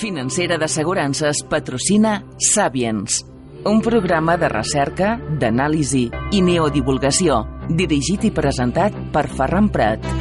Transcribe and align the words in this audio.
Financera 0.00 0.56
d'Assegurances 0.60 1.42
patrocina 1.50 2.20
Sapiens, 2.38 3.24
un 3.66 3.82
programa 3.84 4.38
de 4.40 4.48
recerca, 4.48 5.16
d'anàlisi 5.42 6.06
i 6.32 6.40
neodivulgació, 6.46 7.42
dirigit 7.68 8.30
i 8.30 8.34
presentat 8.34 8.96
per 9.12 9.28
Ferran 9.28 9.68
Prat. 9.74 10.19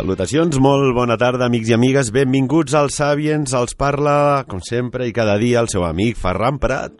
Salutacions, 0.00 0.56
molt 0.64 0.94
bona 0.96 1.18
tarda, 1.20 1.44
amics 1.50 1.68
i 1.68 1.74
amigues. 1.76 2.08
Benvinguts 2.14 2.72
als 2.78 2.94
Sàviens. 2.96 3.52
Els 3.52 3.74
parla, 3.76 4.46
com 4.48 4.62
sempre 4.64 5.04
i 5.04 5.12
cada 5.12 5.34
dia, 5.36 5.60
el 5.60 5.68
seu 5.68 5.84
amic 5.84 6.16
Ferran 6.16 6.56
Prat. 6.62 6.94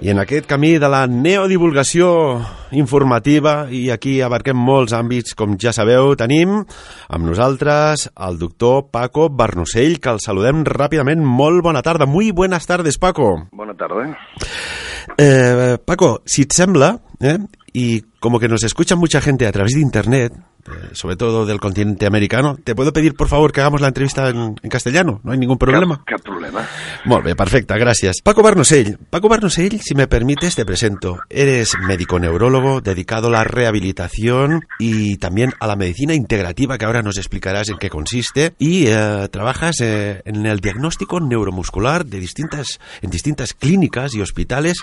I 0.00 0.08
en 0.14 0.22
aquest 0.22 0.48
camí 0.48 0.70
de 0.80 0.88
la 0.88 1.02
neodivulgació 1.10 2.08
informativa, 2.80 3.66
i 3.68 3.90
aquí 3.92 4.22
abarquem 4.24 4.56
molts 4.56 4.96
àmbits, 4.96 5.36
com 5.36 5.58
ja 5.60 5.74
sabeu, 5.76 6.14
tenim 6.16 6.62
amb 6.62 7.28
nosaltres 7.28 8.06
el 8.14 8.40
doctor 8.40 8.86
Paco 8.88 9.28
Barnusell, 9.28 10.00
que 10.00 10.16
el 10.16 10.24
saludem 10.24 10.64
ràpidament. 10.64 11.20
Molt 11.20 11.60
bona 11.68 11.84
tarda. 11.84 12.08
Muy 12.08 12.32
buenas 12.32 12.64
tardes, 12.64 12.96
Paco. 12.96 13.34
Bona 13.52 13.76
tarda. 13.76 14.14
Eh, 15.18 15.76
Paco, 15.84 16.22
si 16.24 16.48
et 16.48 16.56
sembla, 16.56 16.94
eh, 17.20 17.36
y 17.72 18.04
como 18.20 18.40
que 18.40 18.48
nos 18.48 18.64
escucha 18.64 18.96
mucha 18.96 19.20
gente 19.20 19.46
a 19.46 19.52
través 19.52 19.72
de 19.74 19.80
Internet, 19.80 20.32
eh, 20.66 20.90
sobre 20.92 21.16
todo 21.16 21.46
del 21.46 21.60
continente 21.60 22.06
americano, 22.06 22.56
¿te 22.62 22.74
puedo 22.74 22.92
pedir 22.92 23.14
por 23.14 23.28
favor 23.28 23.52
que 23.52 23.60
hagamos 23.60 23.80
la 23.80 23.88
entrevista 23.88 24.28
en, 24.28 24.56
en 24.60 24.70
castellano? 24.70 25.20
No 25.22 25.32
hay 25.32 25.38
ningún 25.38 25.58
problema. 25.58 25.98
Cap, 25.98 26.18
cap 26.18 26.22
problema. 26.22 26.66
Molt 27.04 27.24
bé, 27.24 27.34
perfecte, 27.36 27.74
gràcies. 27.78 28.20
Paco 28.22 28.42
Barnosell. 28.42 28.98
Paco 29.10 29.28
Barnosell, 29.28 29.80
si 29.80 29.94
me 29.94 30.08
permites, 30.08 30.56
te 30.56 30.64
presento. 30.66 31.20
Eres 31.30 31.76
médico 31.86 32.18
neurólogo 32.18 32.80
dedicado 32.80 33.28
a 33.28 33.30
la 33.30 33.44
rehabilitación 33.44 34.66
y 34.78 35.16
también 35.18 35.52
a 35.60 35.66
la 35.66 35.76
medicina 35.76 36.14
integrativa, 36.14 36.76
que 36.76 36.84
ahora 36.84 37.02
nos 37.02 37.18
explicarás 37.18 37.68
en 37.68 37.78
qué 37.78 37.88
consiste, 37.88 38.54
y 38.58 38.86
eh, 38.88 39.28
trabajas 39.30 39.80
eh, 39.80 40.22
en 40.24 40.44
el 40.44 40.60
diagnóstico 40.60 41.20
neuromuscular 41.20 42.04
de 42.04 42.20
distintas, 42.20 42.80
en 43.00 43.10
distintas 43.10 43.54
clínicas 43.54 44.14
y 44.14 44.20
hospitales 44.20 44.78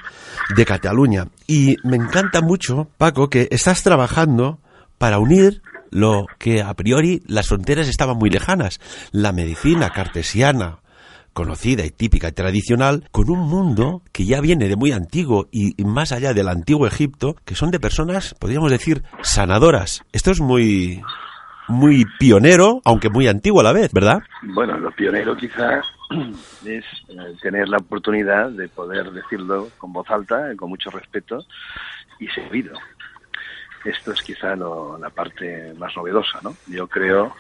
de 0.56 0.66
Cataluña. 0.66 1.28
Y 1.48 1.76
me 1.84 1.98
encanta 1.98 2.42
mucho, 2.42 2.88
Paco, 2.98 3.25
que 3.30 3.48
estás 3.52 3.84
trabajando 3.84 4.60
para 4.98 5.20
unir 5.20 5.62
lo 5.92 6.26
que 6.40 6.62
a 6.62 6.74
priori 6.74 7.22
las 7.26 7.48
fronteras 7.48 7.88
estaban 7.88 8.18
muy 8.18 8.30
lejanas, 8.30 8.80
la 9.12 9.32
medicina 9.32 9.90
cartesiana, 9.92 10.80
conocida 11.34 11.86
y 11.86 11.92
típica 11.92 12.30
y 12.30 12.32
tradicional, 12.32 13.08
con 13.12 13.30
un 13.30 13.40
mundo 13.40 14.02
que 14.12 14.26
ya 14.26 14.42
viene 14.42 14.68
de 14.68 14.76
muy 14.76 14.92
antiguo 14.92 15.48
y, 15.52 15.76
más 15.84 16.12
allá 16.12 16.34
del 16.34 16.48
antiguo 16.48 16.88
Egipto, 16.88 17.36
que 17.46 17.56
son 17.56 17.72
de 17.72 17.80
personas, 17.80 18.34
podríamos 18.40 18.72
decir, 18.72 19.04
sanadoras. 19.22 20.04
Esto 20.12 20.32
es 20.32 20.40
muy 20.40 21.02
muy 21.68 22.06
pionero, 22.20 22.80
aunque 22.86 23.10
muy 23.10 23.28
antiguo 23.28 23.60
a 23.60 23.64
la 23.64 23.74
vez, 23.74 23.92
¿verdad? 23.92 24.20
Bueno, 24.44 24.78
lo 24.78 24.92
pionero 24.92 25.36
quizá 25.36 25.82
es 26.66 26.86
eh, 27.10 27.16
tener 27.42 27.68
la 27.68 27.78
oportunidad 27.78 28.52
de 28.52 28.70
poder 28.70 29.12
decirlo 29.12 29.70
con 29.78 29.92
voz 29.92 30.10
alta, 30.12 30.56
con 30.56 30.70
mucho 30.70 30.90
respeto 30.90 31.40
y 32.20 32.28
servido. 32.28 32.74
Esto 33.86 34.12
es 34.12 34.22
quizá 34.22 34.56
lo, 34.56 34.98
la 34.98 35.10
parte 35.10 35.74
más 35.78 35.96
novedosa, 35.96 36.40
¿no? 36.42 36.56
Yo 36.68 36.88
creo 36.88 37.36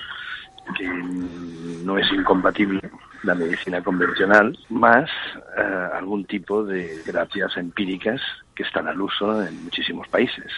que 0.77 0.87
no 0.87 1.97
es 1.97 2.11
incompatible 2.11 2.81
la 3.23 3.35
medicina 3.35 3.83
convencional 3.83 4.57
más 4.69 5.09
eh, 5.57 5.89
algún 5.93 6.25
tipo 6.25 6.63
de 6.63 7.01
terapias 7.03 7.55
empíricas 7.57 8.21
que 8.53 8.63
están 8.63 8.87
al 8.87 9.01
uso 9.01 9.45
en 9.45 9.63
muchísimos 9.63 10.07
países. 10.07 10.51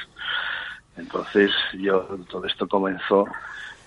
Entonces, 0.97 1.51
yo 1.73 2.01
todo 2.29 2.45
esto 2.45 2.67
comenzó 2.67 3.25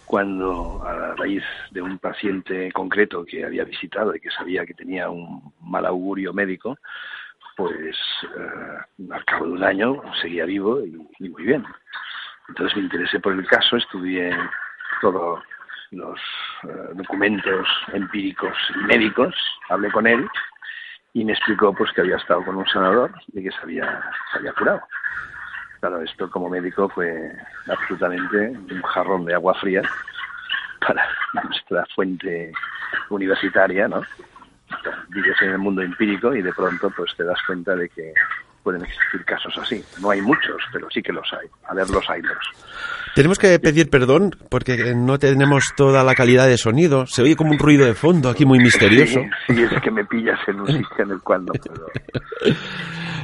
cuando 0.05 0.83
a 0.85 1.15
raíz 1.15 1.45
de 1.71 1.83
un 1.83 1.99
paciente 1.99 2.73
concreto 2.73 3.25
que 3.25 3.45
había 3.45 3.65
visitado 3.65 4.15
y 4.15 4.21
que 4.21 4.31
sabía 4.31 4.67
que 4.67 4.75
tenía 4.75 5.09
un 5.09 5.53
mal 5.61 5.87
augurio 5.87 6.33
médico, 6.33 6.79
pues 7.57 7.97
eh, 8.37 9.07
al 9.13 9.25
cabo 9.25 9.47
de 9.47 9.53
un 9.53 9.65
año 9.65 10.03
seguía 10.21 10.47
vivo 10.47 10.85
y, 10.85 10.97
y 11.19 11.29
muy 11.29 11.45
bien. 11.45 11.65
Entonces 12.51 12.77
me 12.77 12.83
interesé 12.83 13.21
por 13.21 13.33
el 13.33 13.47
caso, 13.47 13.77
estudié 13.77 14.37
todos 15.01 15.41
los 15.93 16.19
eh, 16.65 16.91
documentos 16.95 17.67
empíricos 17.93 18.57
y 18.75 18.87
médicos, 18.87 19.35
hablé 19.69 19.91
con 19.93 20.07
él 20.09 20.29
y 21.13 21.25
me 21.25 21.33
explicó 21.33 21.73
pues 21.73 21.93
que 21.93 22.01
había 22.01 22.17
estado 22.17 22.45
con 22.45 22.57
un 22.57 22.67
sanador 22.67 23.13
y 23.33 23.45
que 23.45 23.53
se 23.53 23.59
había, 23.63 24.03
se 24.33 24.39
había 24.39 24.53
curado. 24.53 24.83
Claro, 25.79 26.03
esto 26.03 26.29
como 26.29 26.49
médico 26.49 26.89
fue 26.89 27.33
absolutamente 27.69 28.49
un 28.49 28.83
jarrón 28.83 29.25
de 29.27 29.35
agua 29.35 29.55
fría 29.55 29.83
para 30.87 31.07
nuestra 31.45 31.87
fuente 31.95 32.53
universitaria, 33.11 33.87
¿no? 33.87 34.03
Vives 35.09 35.41
en 35.43 35.51
el 35.51 35.59
mundo 35.59 35.83
empírico 35.83 36.35
y 36.35 36.43
de 36.43 36.53
pronto 36.53 36.91
pues 36.97 37.15
te 37.17 37.23
das 37.23 37.41
cuenta 37.47 37.77
de 37.77 37.89
que 37.89 38.13
pueden 38.63 38.83
existir 38.83 39.25
casos 39.25 39.57
así. 39.59 39.85
No 40.01 40.11
hay 40.11 40.21
muchos, 40.21 40.63
pero 40.73 40.89
sí 40.91 41.03
que 41.03 41.13
los 41.13 41.31
hay. 41.33 41.49
A 41.69 41.75
ver, 41.75 41.89
los 41.91 42.09
hay 42.11 42.23
Tenemos 43.15 43.39
que 43.39 43.59
pedir 43.59 43.91
perdón 43.91 44.35
porque 44.49 44.95
no 44.95 45.19
tenemos 45.19 45.73
toda 45.77 46.05
la 46.05 46.15
calidad 46.15 46.47
de 46.47 46.57
sonido. 46.57 47.07
Se 47.07 47.23
oye 47.23 47.37
como 47.37 47.51
un 47.53 47.59
ruido 47.59 47.85
de 47.85 47.95
fondo 47.95 48.29
aquí 48.29 48.45
muy 48.45 48.59
misterioso. 48.59 49.21
Sí, 49.47 49.55
sí 49.55 49.63
es 49.63 49.83
que 49.83 49.91
me 49.91 50.05
pillas 50.05 50.39
en 50.47 50.61
un 50.61 50.67
sitio 50.67 51.05
en 51.05 51.11
el 51.11 51.21
cual 51.21 51.45
no 51.47 51.53
puedo. 51.53 51.87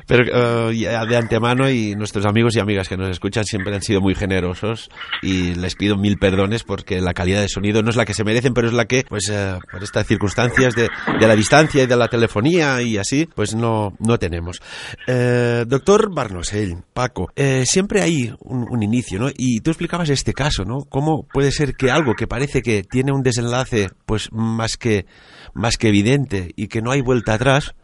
Pero 0.06 0.68
uh, 0.68 0.70
ya 0.70 1.04
de 1.04 1.16
antemano 1.16 1.68
y 1.68 1.96
nuestros 1.96 2.26
amigos 2.26 2.54
y 2.56 2.60
amigas 2.60 2.88
que 2.88 2.96
nos 2.96 3.10
escuchan 3.10 3.44
siempre 3.44 3.74
han 3.74 3.82
sido 3.82 4.00
muy 4.00 4.14
generosos 4.14 4.88
y 5.20 5.54
les 5.54 5.74
pido 5.74 5.96
mil 5.96 6.16
perdones 6.16 6.62
porque 6.62 7.00
la 7.00 7.12
calidad 7.12 7.40
de 7.40 7.48
sonido 7.48 7.82
no 7.82 7.90
es 7.90 7.96
la 7.96 8.04
que 8.04 8.14
se 8.14 8.22
merecen, 8.22 8.54
pero 8.54 8.68
es 8.68 8.72
la 8.72 8.84
que, 8.84 9.04
pues 9.08 9.28
uh, 9.30 9.58
por 9.70 9.82
estas 9.82 10.06
circunstancias 10.06 10.74
de, 10.76 10.88
de, 11.18 11.26
la 11.26 11.34
distancia 11.34 11.82
y 11.82 11.86
de 11.86 11.96
la 11.96 12.06
telefonía 12.06 12.80
y 12.82 12.98
así, 12.98 13.28
pues 13.34 13.54
no, 13.56 13.94
no 13.98 14.18
tenemos. 14.18 14.62
Eh, 15.08 15.64
doctor 15.66 16.14
Barnosell, 16.14 16.76
Paco, 16.92 17.30
eh, 17.34 17.64
siempre 17.66 18.02
hay 18.02 18.32
un, 18.40 18.66
un, 18.70 18.82
inicio, 18.82 19.18
¿no? 19.18 19.28
Y 19.36 19.60
tú 19.60 19.72
explicabas 19.76 20.08
este 20.08 20.32
caso, 20.32 20.64
¿no? 20.64 20.84
¿Cómo 20.88 21.26
puede 21.30 21.52
ser 21.52 21.74
que 21.74 21.90
algo 21.90 22.14
que 22.14 22.26
parece 22.26 22.62
que 22.62 22.82
tiene 22.82 23.12
un 23.12 23.22
desenlace, 23.22 23.90
pues 24.06 24.32
más 24.32 24.78
que, 24.78 25.04
más 25.52 25.76
que 25.76 25.88
evidente 25.88 26.52
y 26.56 26.68
que 26.68 26.80
no 26.80 26.90
hay 26.90 27.02
vuelta 27.02 27.34
atrás, 27.34 27.74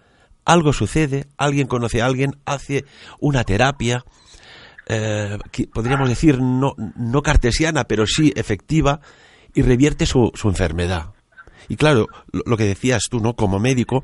algo 0.47 0.73
sucede, 0.73 1.27
alguien 1.37 1.67
conoce 1.67 2.01
a 2.01 2.07
alguien, 2.07 2.37
hace 2.47 2.87
una 3.21 3.45
terapia, 3.45 4.05
eh, 4.89 5.39
que 5.51 5.67
podríamos 5.67 6.09
decir 6.09 6.41
no, 6.41 6.75
no 6.97 7.23
cartesiana, 7.23 7.85
pero 7.85 8.07
sí 8.07 8.33
efectiva, 8.37 9.01
y 9.55 9.61
revierte 9.61 10.07
su, 10.07 10.33
su 10.35 10.49
enfermedad. 10.49 11.11
Y 11.69 11.77
claro, 11.77 12.07
lo, 12.33 12.57
que 12.57 12.65
decías 12.65 13.03
tú, 13.11 13.21
¿no? 13.21 13.35
Como 13.35 13.59
médico, 13.59 14.03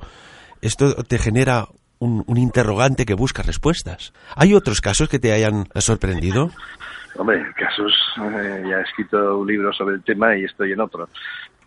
esto 0.60 0.94
te 1.04 1.18
genera 1.18 1.68
un, 1.98 2.22
un, 2.26 2.36
interrogante 2.36 3.06
que 3.06 3.14
busca 3.14 3.42
respuestas. 3.42 4.12
¿Hay 4.36 4.52
otros 4.52 4.82
casos 4.82 5.08
que 5.08 5.18
te 5.18 5.32
hayan 5.32 5.68
sorprendido? 5.76 6.50
Hombre, 7.16 7.52
casos, 7.54 7.92
eh, 8.18 8.64
ya 8.68 8.78
he 8.78 8.82
escrito 8.82 9.38
un 9.38 9.46
libro 9.46 9.72
sobre 9.72 9.96
el 9.96 10.02
tema 10.02 10.36
y 10.36 10.44
estoy 10.44 10.72
en 10.72 10.80
otro. 10.80 11.08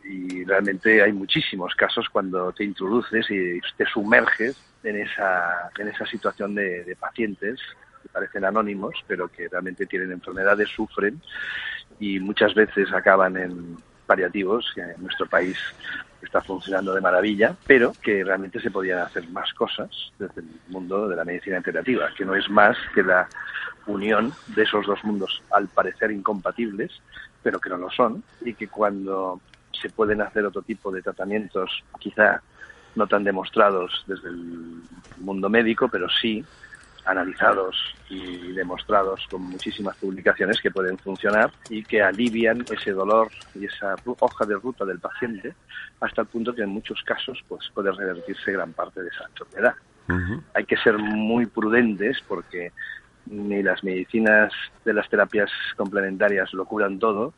Y 0.03 0.43
realmente 0.45 1.01
hay 1.01 1.11
muchísimos 1.11 1.75
casos 1.75 2.09
cuando 2.09 2.51
te 2.53 2.63
introduces 2.63 3.29
y 3.29 3.59
te 3.77 3.85
sumerges 3.85 4.57
en 4.83 5.01
esa, 5.01 5.69
en 5.77 5.87
esa 5.89 6.05
situación 6.05 6.55
de, 6.55 6.83
de 6.83 6.95
pacientes 6.95 7.59
que 8.01 8.09
parecen 8.09 8.45
anónimos, 8.45 8.95
pero 9.07 9.27
que 9.27 9.47
realmente 9.47 9.85
tienen 9.85 10.11
enfermedades, 10.11 10.69
sufren 10.69 11.21
y 11.99 12.19
muchas 12.19 12.53
veces 12.53 12.91
acaban 12.93 13.37
en 13.37 13.77
paliativos, 14.05 14.71
que 14.75 14.81
en 14.81 15.01
nuestro 15.01 15.25
país 15.27 15.57
está 16.21 16.41
funcionando 16.41 16.93
de 16.93 17.01
maravilla, 17.01 17.55
pero 17.65 17.93
que 18.01 18.23
realmente 18.23 18.59
se 18.59 18.71
podían 18.71 18.99
hacer 18.99 19.27
más 19.29 19.53
cosas 19.53 19.89
desde 20.19 20.41
el 20.41 20.47
mundo 20.67 21.07
de 21.07 21.15
la 21.15 21.23
medicina 21.23 21.57
integrativa, 21.57 22.09
que 22.15 22.25
no 22.25 22.35
es 22.35 22.49
más 22.49 22.77
que 22.93 23.03
la 23.03 23.27
unión 23.87 24.33
de 24.55 24.63
esos 24.63 24.85
dos 24.85 25.03
mundos 25.03 25.41
al 25.51 25.67
parecer 25.67 26.11
incompatibles, 26.11 26.91
pero 27.43 27.59
que 27.59 27.69
no 27.69 27.77
lo 27.77 27.89
son, 27.89 28.23
y 28.41 28.53
que 28.53 28.67
cuando 28.67 29.39
se 29.71 29.89
pueden 29.89 30.21
hacer 30.21 30.45
otro 30.45 30.61
tipo 30.61 30.91
de 30.91 31.01
tratamientos, 31.01 31.83
quizá 31.99 32.41
no 32.95 33.07
tan 33.07 33.23
demostrados 33.23 34.03
desde 34.07 34.29
el 34.29 34.81
mundo 35.19 35.49
médico, 35.49 35.87
pero 35.87 36.07
sí 36.09 36.43
analizados 37.05 37.75
y 38.09 38.51
demostrados 38.51 39.25
con 39.29 39.41
muchísimas 39.41 39.95
publicaciones 39.97 40.61
que 40.61 40.71
pueden 40.71 40.97
funcionar 40.97 41.51
y 41.69 41.83
que 41.83 42.01
alivian 42.03 42.63
ese 42.71 42.91
dolor 42.91 43.29
y 43.55 43.65
esa 43.65 43.95
hoja 44.05 44.45
de 44.45 44.55
ruta 44.55 44.85
del 44.85 44.99
paciente 44.99 45.55
hasta 45.99 46.21
el 46.21 46.27
punto 46.27 46.53
que 46.53 46.61
en 46.61 46.69
muchos 46.69 47.01
casos 47.03 47.43
pues 47.47 47.69
puede 47.73 47.91
revertirse 47.91 48.51
gran 48.51 48.73
parte 48.73 49.01
de 49.01 49.09
esa 49.09 49.25
enfermedad. 49.25 49.73
Hay 50.53 50.65
que 50.65 50.75
ser 50.77 50.97
muy 50.97 51.45
prudentes 51.45 52.17
porque 52.27 52.73
ni 53.25 53.63
las 53.63 53.83
medicinas 53.83 54.51
de 54.83 54.93
las 54.93 55.09
terapias 55.09 55.49
complementarias 55.75 56.53
lo 56.53 56.65
curan 56.65 56.99
todo, 56.99 57.33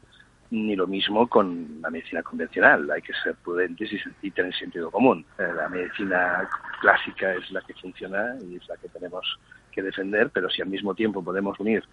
ni 0.51 0.75
lo 0.75 0.87
mismo 0.87 1.27
con 1.27 1.81
la 1.81 1.89
medicina 1.89 2.21
convencional. 2.21 2.89
Hay 2.91 3.01
que 3.01 3.13
ser 3.23 3.35
prudentes 3.35 3.89
y, 4.21 4.31
tener 4.31 4.53
sentido 4.55 4.91
común. 4.91 5.25
Eh, 5.39 5.47
la 5.55 5.67
medicina 5.67 6.47
clásica 6.79 7.33
es 7.33 7.49
la 7.51 7.61
que 7.61 7.73
funciona 7.73 8.35
y 8.47 8.57
es 8.57 8.67
la 8.67 8.77
que 8.77 8.87
tenemos 8.89 9.39
que 9.71 9.81
defender, 9.81 10.29
pero 10.29 10.49
si 10.49 10.61
al 10.61 10.69
mismo 10.69 10.93
tiempo 10.93 11.23
podemos 11.23 11.59
unir 11.59 11.83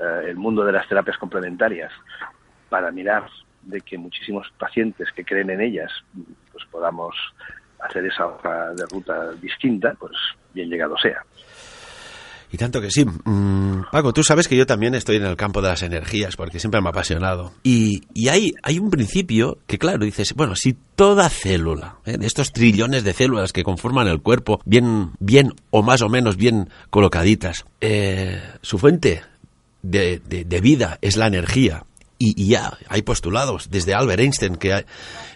eh, 0.00 0.24
el 0.26 0.36
mundo 0.36 0.64
de 0.64 0.72
las 0.72 0.88
terapias 0.88 1.16
complementarias 1.18 1.92
para 2.68 2.90
mirar 2.90 3.28
de 3.62 3.80
que 3.80 3.96
muchísimos 3.96 4.52
pacientes 4.58 5.12
que 5.12 5.24
creen 5.24 5.50
en 5.50 5.60
ellas 5.60 5.92
pues 6.50 6.64
podamos 6.70 7.14
hacer 7.78 8.04
esa 8.06 8.26
hoja 8.26 8.70
de 8.74 8.84
ruta 8.86 9.32
distinta, 9.32 9.94
pues 9.98 10.12
bien 10.52 10.68
llegado 10.68 10.96
sea. 10.98 11.24
Y 12.52 12.58
tanto 12.58 12.82
que 12.82 12.90
sí. 12.90 13.04
Mm, 13.04 13.84
Paco, 13.90 14.12
tú 14.12 14.22
sabes 14.22 14.46
que 14.46 14.56
yo 14.56 14.66
también 14.66 14.94
estoy 14.94 15.16
en 15.16 15.24
el 15.24 15.36
campo 15.36 15.62
de 15.62 15.68
las 15.68 15.82
energías 15.82 16.36
porque 16.36 16.60
siempre 16.60 16.82
me 16.82 16.88
ha 16.88 16.90
apasionado. 16.90 17.52
Y, 17.62 18.02
y 18.12 18.28
hay, 18.28 18.52
hay 18.62 18.78
un 18.78 18.90
principio 18.90 19.58
que, 19.66 19.78
claro, 19.78 20.04
dices, 20.04 20.34
bueno, 20.34 20.54
si 20.54 20.76
toda 20.94 21.30
célula, 21.30 21.96
¿eh? 22.04 22.18
de 22.18 22.26
estos 22.26 22.52
trillones 22.52 23.04
de 23.04 23.14
células 23.14 23.54
que 23.54 23.64
conforman 23.64 24.06
el 24.06 24.20
cuerpo, 24.20 24.60
bien, 24.66 25.12
bien 25.18 25.54
o 25.70 25.82
más 25.82 26.02
o 26.02 26.10
menos 26.10 26.36
bien 26.36 26.68
colocaditas, 26.90 27.64
eh, 27.80 28.42
su 28.60 28.78
fuente 28.78 29.22
de, 29.82 30.20
de, 30.28 30.60
vida 30.60 30.98
es 31.00 31.16
la 31.16 31.26
energía. 31.26 31.84
Y, 32.24 32.46
ya 32.46 32.78
hay 32.88 33.02
postulados 33.02 33.68
desde 33.70 33.94
Albert 33.94 34.20
Einstein 34.20 34.56
que 34.56 34.84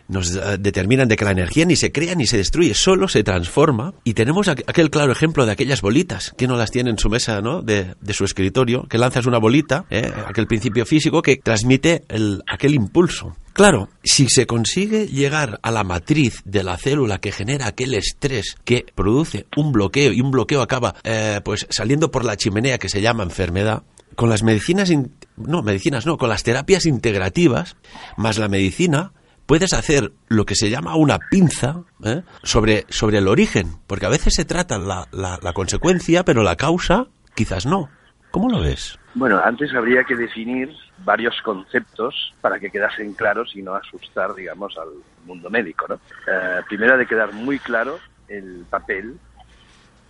nos 0.08 0.36
eh, 0.36 0.56
determinan 0.60 1.08
de 1.08 1.16
que 1.16 1.24
la 1.24 1.32
energía 1.32 1.64
ni 1.64 1.74
se 1.74 1.90
crea 1.90 2.14
ni 2.14 2.26
se 2.26 2.36
destruye, 2.36 2.74
solo 2.74 3.08
se 3.08 3.24
transforma. 3.24 3.94
Y 4.04 4.14
tenemos 4.14 4.46
aquel 4.46 4.90
claro 4.90 5.10
ejemplo 5.10 5.46
de 5.46 5.52
aquellas 5.52 5.82
bolitas, 5.82 6.32
que 6.36 6.46
no 6.46 6.56
las 6.56 6.70
tiene 6.70 6.90
en 6.90 6.98
su 6.98 7.10
mesa, 7.10 7.40
¿no? 7.40 7.62
De, 7.62 7.94
su 8.10 8.24
escritorio, 8.24 8.84
que 8.84 8.98
lanzas 8.98 9.26
una 9.26 9.38
bolita, 9.38 9.84
¿eh? 9.90 10.10
aquel 10.26 10.46
principio 10.46 10.86
físico 10.86 11.22
que 11.22 11.36
transmite 11.36 12.04
el, 12.08 12.42
aquel 12.46 12.74
impulso. 12.74 13.36
Claro, 13.52 13.88
si 14.04 14.28
se 14.28 14.46
consigue 14.46 15.06
llegar 15.06 15.58
a 15.62 15.70
la 15.70 15.82
matriz 15.82 16.42
de 16.44 16.62
la 16.62 16.76
célula 16.76 17.18
que 17.18 17.32
genera 17.32 17.66
aquel 17.66 17.94
estrés 17.94 18.54
que 18.64 18.84
produce 18.94 19.46
un 19.56 19.72
bloqueo 19.72 20.12
y 20.12 20.20
un 20.20 20.30
bloqueo 20.30 20.62
acaba 20.62 20.94
eh, 21.04 21.40
pues 21.42 21.66
saliendo 21.70 22.10
por 22.10 22.24
la 22.24 22.36
chimenea 22.36 22.78
que 22.78 22.88
se 22.90 23.00
llama 23.00 23.22
enfermedad, 23.22 23.82
con 24.14 24.30
las 24.30 24.42
medicinas, 24.42 24.90
no, 25.36 25.62
medicinas 25.62 26.06
no, 26.06 26.16
con 26.16 26.28
las 26.28 26.42
terapias 26.42 26.86
integrativas, 26.86 27.76
más 28.16 28.38
la 28.38 28.48
medicina, 28.48 29.12
puedes 29.46 29.72
hacer 29.72 30.12
lo 30.28 30.44
que 30.44 30.54
se 30.54 30.70
llama 30.70 30.96
una 30.96 31.18
pinza 31.18 31.82
¿eh? 32.04 32.22
sobre, 32.42 32.84
sobre 32.88 33.18
el 33.18 33.28
origen, 33.28 33.78
porque 33.86 34.06
a 34.06 34.10
veces 34.10 34.34
se 34.34 34.44
trata 34.44 34.78
la, 34.78 35.06
la, 35.12 35.52
consecuencia, 35.52 36.24
pero 36.24 36.42
la 36.42 36.56
causa 36.56 37.06
quizás 37.34 37.66
no. 37.66 37.88
¿Cómo 38.30 38.50
lo 38.50 38.60
ves? 38.60 38.98
Bueno, 39.14 39.40
antes 39.42 39.72
habría 39.74 40.04
que 40.04 40.14
definir 40.14 40.70
varios 40.98 41.40
conceptos 41.42 42.34
para 42.42 42.58
que 42.58 42.70
quedasen 42.70 43.14
claros 43.14 43.52
y 43.54 43.62
no 43.62 43.74
asustar, 43.74 44.34
digamos, 44.34 44.76
al 44.76 44.88
mundo 45.24 45.48
médico. 45.48 45.86
¿no? 45.88 45.94
Eh, 45.94 46.60
primero 46.68 46.94
ha 46.94 46.96
de 46.98 47.06
quedar 47.06 47.32
muy 47.32 47.58
claro 47.58 47.98
el 48.28 48.66
papel 48.68 49.18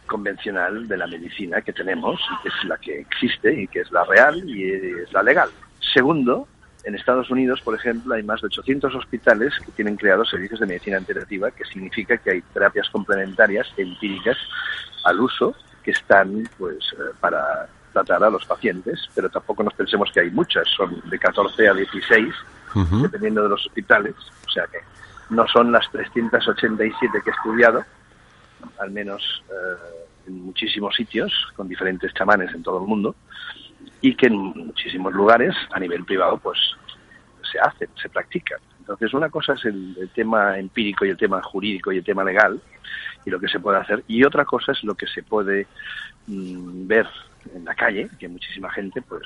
convencional 0.07 0.89
de 0.89 0.97
la 0.97 1.07
medicina 1.07 1.61
que 1.61 1.73
tenemos, 1.73 2.21
que 2.43 2.49
es 2.49 2.65
la 2.65 2.79
que 2.79 3.01
existe 3.01 3.63
y 3.63 3.67
que 3.67 3.81
es 3.81 3.91
la 3.91 4.05
real 4.05 4.49
y 4.49 4.71
es 4.71 5.13
la 5.13 5.23
legal. 5.23 5.51
Segundo, 5.93 6.49
en 6.85 6.95
Estados 6.95 7.31
Unidos, 7.31 7.61
por 7.63 7.75
ejemplo, 7.75 8.15
hay 8.15 8.23
más 8.23 8.41
de 8.41 8.47
800 8.47 8.95
hospitales 8.95 9.53
que 9.65 9.73
tienen 9.73 9.97
creados 9.97 10.31
servicios 10.31 10.61
de 10.61 10.67
medicina 10.67 10.99
integrativa, 10.99 11.51
que 11.51 11.65
significa 11.65 12.17
que 12.17 12.31
hay 12.31 12.43
terapias 12.55 12.89
complementarias 12.91 13.67
empíricas 13.77 14.37
al 15.05 15.21
uso 15.21 15.55
que 15.83 15.91
están 15.91 16.49
pues 16.59 16.79
eh, 16.93 17.13
para 17.21 17.69
tratar 17.93 18.25
a 18.25 18.31
los 18.31 18.45
pacientes, 18.45 19.09
pero 19.15 19.29
tampoco 19.31 19.63
nos 19.63 19.75
pensemos 19.75 20.11
que 20.13 20.21
hay 20.21 20.31
muchas, 20.31 20.69
son 20.77 21.03
de 21.09 21.19
14 21.19 21.69
a 21.69 21.75
16, 21.75 22.35
dependiendo 23.03 23.43
de 23.43 23.49
los 23.49 23.65
hospitales, 23.67 24.15
o 24.47 24.51
sea 24.51 24.65
que 24.67 24.79
no 25.31 25.47
son 25.49 25.73
las 25.73 25.91
387 25.91 27.21
que 27.25 27.31
he 27.31 27.33
estudiado, 27.33 27.85
al 28.79 28.91
menos 28.91 29.43
eh, 29.49 30.29
en 30.29 30.45
muchísimos 30.45 30.95
sitios, 30.95 31.33
con 31.55 31.69
diferentes 31.69 32.13
chamanes 32.15 32.55
en 32.55 32.63
todo 32.63 32.81
el 32.81 32.87
mundo, 32.87 33.15
y 34.01 34.15
que 34.15 34.27
en 34.27 34.35
muchísimos 34.35 35.13
lugares 35.13 35.55
a 35.73 35.81
nivel 35.81 36.05
privado 36.05 36.39
pues 36.39 36.59
se 37.51 37.59
hacen, 37.59 37.89
se 38.01 38.09
practican. 38.09 38.59
Entonces 38.81 39.13
una 39.15 39.31
cosa 39.31 39.55
es 39.55 39.65
el, 39.65 40.11
tema 40.15 40.59
empírico 40.59 41.05
y 41.05 41.11
el 41.11 41.17
tema 41.17 41.43
jurídico 41.43 41.93
y 41.93 41.99
el 41.99 42.05
tema 42.05 42.23
legal 42.23 42.61
y 43.25 43.31
lo 43.31 43.41
que 43.41 43.49
se 43.49 43.59
puede 43.59 43.79
hacer 43.79 44.05
y 44.07 44.23
otra 44.25 44.45
cosa 44.45 44.73
es 44.73 44.85
lo 44.85 44.95
que 44.95 45.07
se 45.09 45.23
puede 45.25 45.67
mm, 46.29 46.87
ver 46.87 47.09
en 47.55 47.65
la 47.65 47.75
calle, 47.75 48.09
que 48.19 48.29
muchísima 48.29 48.71
gente, 48.71 49.03
pues 49.03 49.23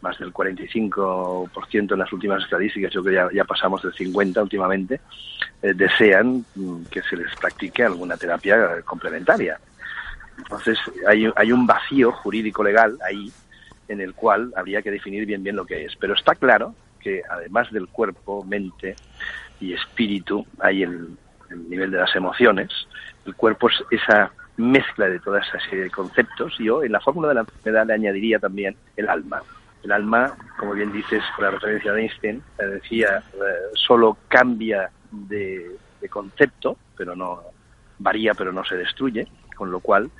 más 0.00 0.18
del 0.18 0.32
45% 0.32 1.92
en 1.92 1.98
las 1.98 2.12
últimas 2.12 2.42
estadísticas, 2.42 2.92
yo 2.92 3.02
creo 3.02 3.28
que 3.28 3.36
ya, 3.36 3.44
pasamos 3.44 3.82
del 3.82 3.92
50 3.92 4.42
últimamente, 4.42 5.00
eh, 5.62 5.72
desean 5.74 6.44
mm, 6.54 6.84
que 6.90 7.02
se 7.02 7.16
les 7.16 7.34
practique 7.36 7.84
alguna 7.84 8.16
terapia 8.16 8.82
complementaria. 8.82 9.58
Entonces 10.38 10.78
hay, 11.06 11.30
hay 11.34 11.52
un 11.52 11.66
vacío 11.66 12.12
jurídico 12.12 12.62
legal 12.62 12.96
ahí 13.04 13.32
en 13.88 14.00
el 14.00 14.14
cual 14.14 14.52
habría 14.54 14.82
que 14.82 14.90
definir 14.90 15.26
bien 15.26 15.42
bien 15.42 15.56
lo 15.56 15.66
que 15.66 15.84
es. 15.84 15.96
Pero 15.96 16.14
está 16.14 16.34
claro 16.34 16.74
que 17.00 17.22
además 17.28 17.70
del 17.72 17.88
cuerpo, 17.88 18.44
mente 18.44 18.96
y 19.60 19.72
espíritu, 19.72 20.46
hay 20.60 20.82
el, 20.82 21.16
nivel 21.68 21.90
de 21.90 21.98
las 21.98 22.14
emociones. 22.14 22.68
El 23.24 23.34
cuerpo 23.34 23.68
es 23.68 23.82
esa 23.90 24.30
mezcla 24.58 25.08
de 25.08 25.20
toda 25.20 25.40
esa 25.40 25.58
serie 25.60 25.84
de 25.84 25.90
conceptos. 25.90 26.56
Yo 26.58 26.82
en 26.82 26.92
la 26.92 27.00
fórmula 27.00 27.28
de 27.28 27.34
la 27.34 27.40
enfermedad 27.40 27.86
le 27.86 27.94
añadiría 27.94 28.38
también 28.38 28.76
el 28.96 29.08
alma. 29.08 29.42
El 29.82 29.92
alma, 29.92 30.36
como 30.58 30.72
bien 30.72 30.92
dices 30.92 31.22
con 31.34 31.44
la 31.44 31.52
referencia 31.52 31.92
de 31.92 32.02
Einstein, 32.02 32.42
decía, 32.58 33.22
eh, 33.34 33.38
solo 33.74 34.18
cambia 34.28 34.90
de, 35.10 35.76
de 36.00 36.08
concepto, 36.08 36.76
pero 36.96 37.14
no 37.14 37.40
varía, 37.98 38.34
pero 38.34 38.52
no 38.52 38.64
se 38.64 38.76
destruye. 38.76 39.26
Con 39.56 39.70
lo 39.72 39.80
cual, 39.80 40.10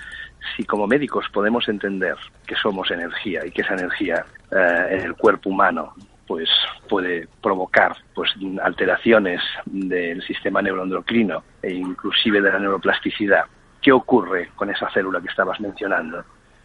si 0.56 0.64
como 0.64 0.86
médicos 0.86 1.26
podemos 1.32 1.68
entender 1.68 2.16
que 2.46 2.56
somos 2.56 2.90
energía 2.90 3.44
y 3.46 3.50
que 3.50 3.62
esa 3.62 3.74
energía 3.74 4.24
eh, 4.50 4.86
en 4.90 5.00
el 5.00 5.14
cuerpo 5.14 5.50
humano 5.50 5.94
pues 6.26 6.48
puede 6.88 7.26
provocar 7.42 7.96
pues 8.14 8.30
alteraciones 8.62 9.40
del 9.64 10.22
sistema 10.22 10.60
neuroendocrino 10.60 11.42
e 11.62 11.72
inclusive 11.72 12.42
de 12.42 12.52
la 12.52 12.58
neuroplasticidad. 12.58 13.44
¿Qué 13.88 13.92
ocurre 13.92 14.50
con 14.54 14.68
esa 14.68 14.90
célula 14.90 15.18
que 15.18 15.28
estabas 15.28 15.58
mencionando? 15.60 16.22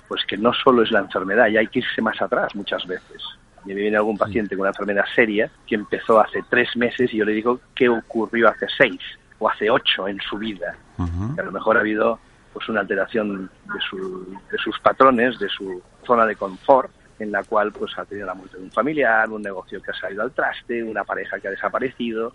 Pues 0.10 0.25
que 0.25 0.36
no 0.36 0.51
solo 0.51 0.84
es 0.84 0.92
la 0.92 1.00
enfermedad, 1.00 1.48
y 1.48 1.56
hay 1.56 1.68
que 1.68 1.80
irse 1.80 2.01
más 2.01 2.22
atrás 2.22 2.53
muchas 2.53 2.86
veces. 2.86 3.24
Me 3.63 3.74
viene 3.74 3.96
algún 3.96 4.18
paciente 4.18 4.58
con 4.58 4.63
una 4.63 4.72
enfermedad 4.72 5.06
seria 5.15 5.50
que 5.65 5.75
empezó 5.75 6.20
hace 6.20 6.44
tres 6.50 6.75
meses 6.75 7.13
y 7.13 7.20
yo 7.20 7.24
le 7.24 7.32
digo 7.32 7.62
qué 7.74 7.88
ocurrió 7.88 8.50
hace 8.50 8.68
seis 8.77 9.00
o 9.39 9.50
hace 9.50 9.70
ocho 9.70 10.06
en 10.10 10.20
su 10.20 10.38
vida. 10.38 10.75
a 10.98 11.42
lo 11.44 11.51
mejor 11.53 11.77
ha 11.77 11.80
habido 11.80 12.20
pues 12.51 12.68
una 12.68 12.82
alteración 12.82 13.50
de, 13.68 14.36
de 14.51 14.58
sus 14.58 14.77
patrones, 14.82 15.39
de 15.39 15.48
su 15.48 15.82
zona 16.06 16.25
de 16.25 16.36
confort, 16.36 16.92
en 17.20 17.32
la 17.32 17.42
cual 17.46 17.72
pues 17.72 17.98
ha 17.98 18.03
tenido 18.03 18.27
la 18.27 18.34
muerte 18.34 18.58
de 18.58 18.63
un 18.63 18.72
familiar, 18.72 19.30
un 19.30 19.44
negocio 19.44 19.82
que 19.82 19.92
ha 19.92 19.96
salido 19.96 20.24
al 20.24 20.34
traste, 20.34 20.84
una 20.84 21.06
pareja 21.06 21.39
que 21.39 21.48
ha 21.48 21.51
desaparecido, 21.51 22.34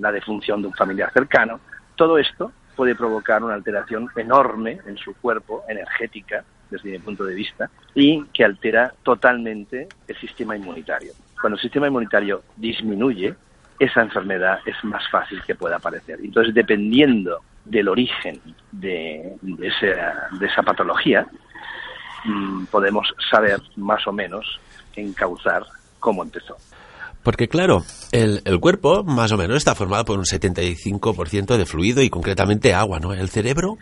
la 0.00 0.12
defunción 0.12 0.62
de 0.62 0.68
un 0.68 0.74
familiar 0.74 1.12
cercano. 1.12 1.58
Todo 1.96 2.18
esto 2.18 2.52
puede 2.80 2.94
provocar 2.94 3.44
una 3.44 3.52
alteración 3.52 4.08
enorme 4.16 4.78
en 4.86 4.96
su 4.96 5.12
cuerpo, 5.12 5.64
energética, 5.68 6.42
desde 6.70 6.92
mi 6.92 6.98
punto 6.98 7.24
de 7.24 7.34
vista, 7.34 7.68
y 7.94 8.24
que 8.32 8.42
altera 8.42 8.94
totalmente 9.02 9.86
el 10.08 10.16
sistema 10.16 10.56
inmunitario. 10.56 11.12
Cuando 11.38 11.56
el 11.56 11.60
sistema 11.60 11.88
inmunitario 11.88 12.42
disminuye, 12.56 13.34
esa 13.78 14.00
enfermedad 14.00 14.60
es 14.64 14.82
más 14.82 15.06
fácil 15.10 15.42
que 15.46 15.54
pueda 15.54 15.76
aparecer. 15.76 16.20
Entonces, 16.24 16.54
dependiendo 16.54 17.40
del 17.66 17.86
origen 17.86 18.40
de, 18.72 19.36
esa, 19.60 20.28
de 20.38 20.46
esa 20.46 20.62
patología, 20.62 21.26
mm, 22.24 22.64
podemos 22.70 23.12
saber 23.30 23.60
más 23.76 24.06
o 24.06 24.12
menos 24.12 24.58
encauzar 24.96 25.64
cómo 25.98 26.22
empezó. 26.22 26.56
Porque 27.22 27.48
claro, 27.48 27.84
el, 28.12 28.42
el, 28.44 28.60
cuerpo 28.60 29.04
más 29.04 29.32
o 29.32 29.36
menos 29.36 29.58
está 29.58 29.74
formado 29.74 30.04
por 30.04 30.18
un 30.18 30.24
75% 30.24 31.56
de 31.56 31.66
fluido 31.66 32.02
y 32.02 32.10
concretamente 32.10 32.72
agua, 32.72 32.98
¿no? 32.98 33.12
El 33.12 33.28
cerebro 33.28 33.76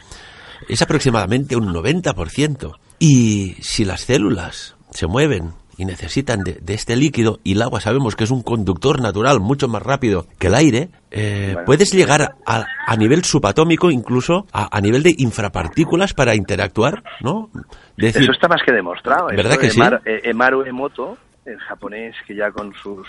es 0.68 0.83
aproximadamente 0.83 1.57
un 1.57 1.73
90%. 1.73 2.76
Y 2.99 3.54
si 3.61 3.85
las 3.85 4.02
células 4.02 4.76
se 4.90 5.07
mueven 5.07 5.52
y 5.76 5.85
necesitan 5.85 6.42
de, 6.42 6.61
este 6.75 6.97
líquido 6.97 7.38
y 7.45 7.52
el 7.52 7.62
agua 7.62 7.80
sabemos 7.80 8.16
que 8.16 8.25
es 8.25 8.33
un 8.33 8.42
conductor 8.42 9.00
natural 9.00 9.38
mucho 9.38 9.68
más 9.68 9.80
rápido 9.80 10.26
que 10.38 10.49
el 10.49 10.57
aire, 10.57 10.88
eh, 11.12 11.54
puedes 11.64 11.92
llegar 11.92 12.35
a, 12.45 12.64
a, 12.87 12.97
nivel 12.97 13.25
subatómico 13.25 13.92
incluso 13.92 14.47
a, 14.52 14.76
a, 14.76 14.80
nivel 14.80 15.04
de 15.04 15.14
infrapartículas 15.16 16.14
para 16.14 16.35
interactuar, 16.35 17.04
¿no? 17.21 17.50
Eso 17.97 18.33
está 18.33 18.49
más 18.49 18.61
que 18.66 18.73
demostrado. 18.73 19.28
¿Verdad 19.28 19.57
que 19.57 19.71
sí? 19.71 19.80
Eh, 20.04 20.23
Emaru 20.25 20.62
Emoto, 20.62 21.16
el 21.49 21.59
japonés 21.61 22.14
que 22.26 22.35
ya 22.35 22.50
con 22.50 22.75
sus 22.75 23.07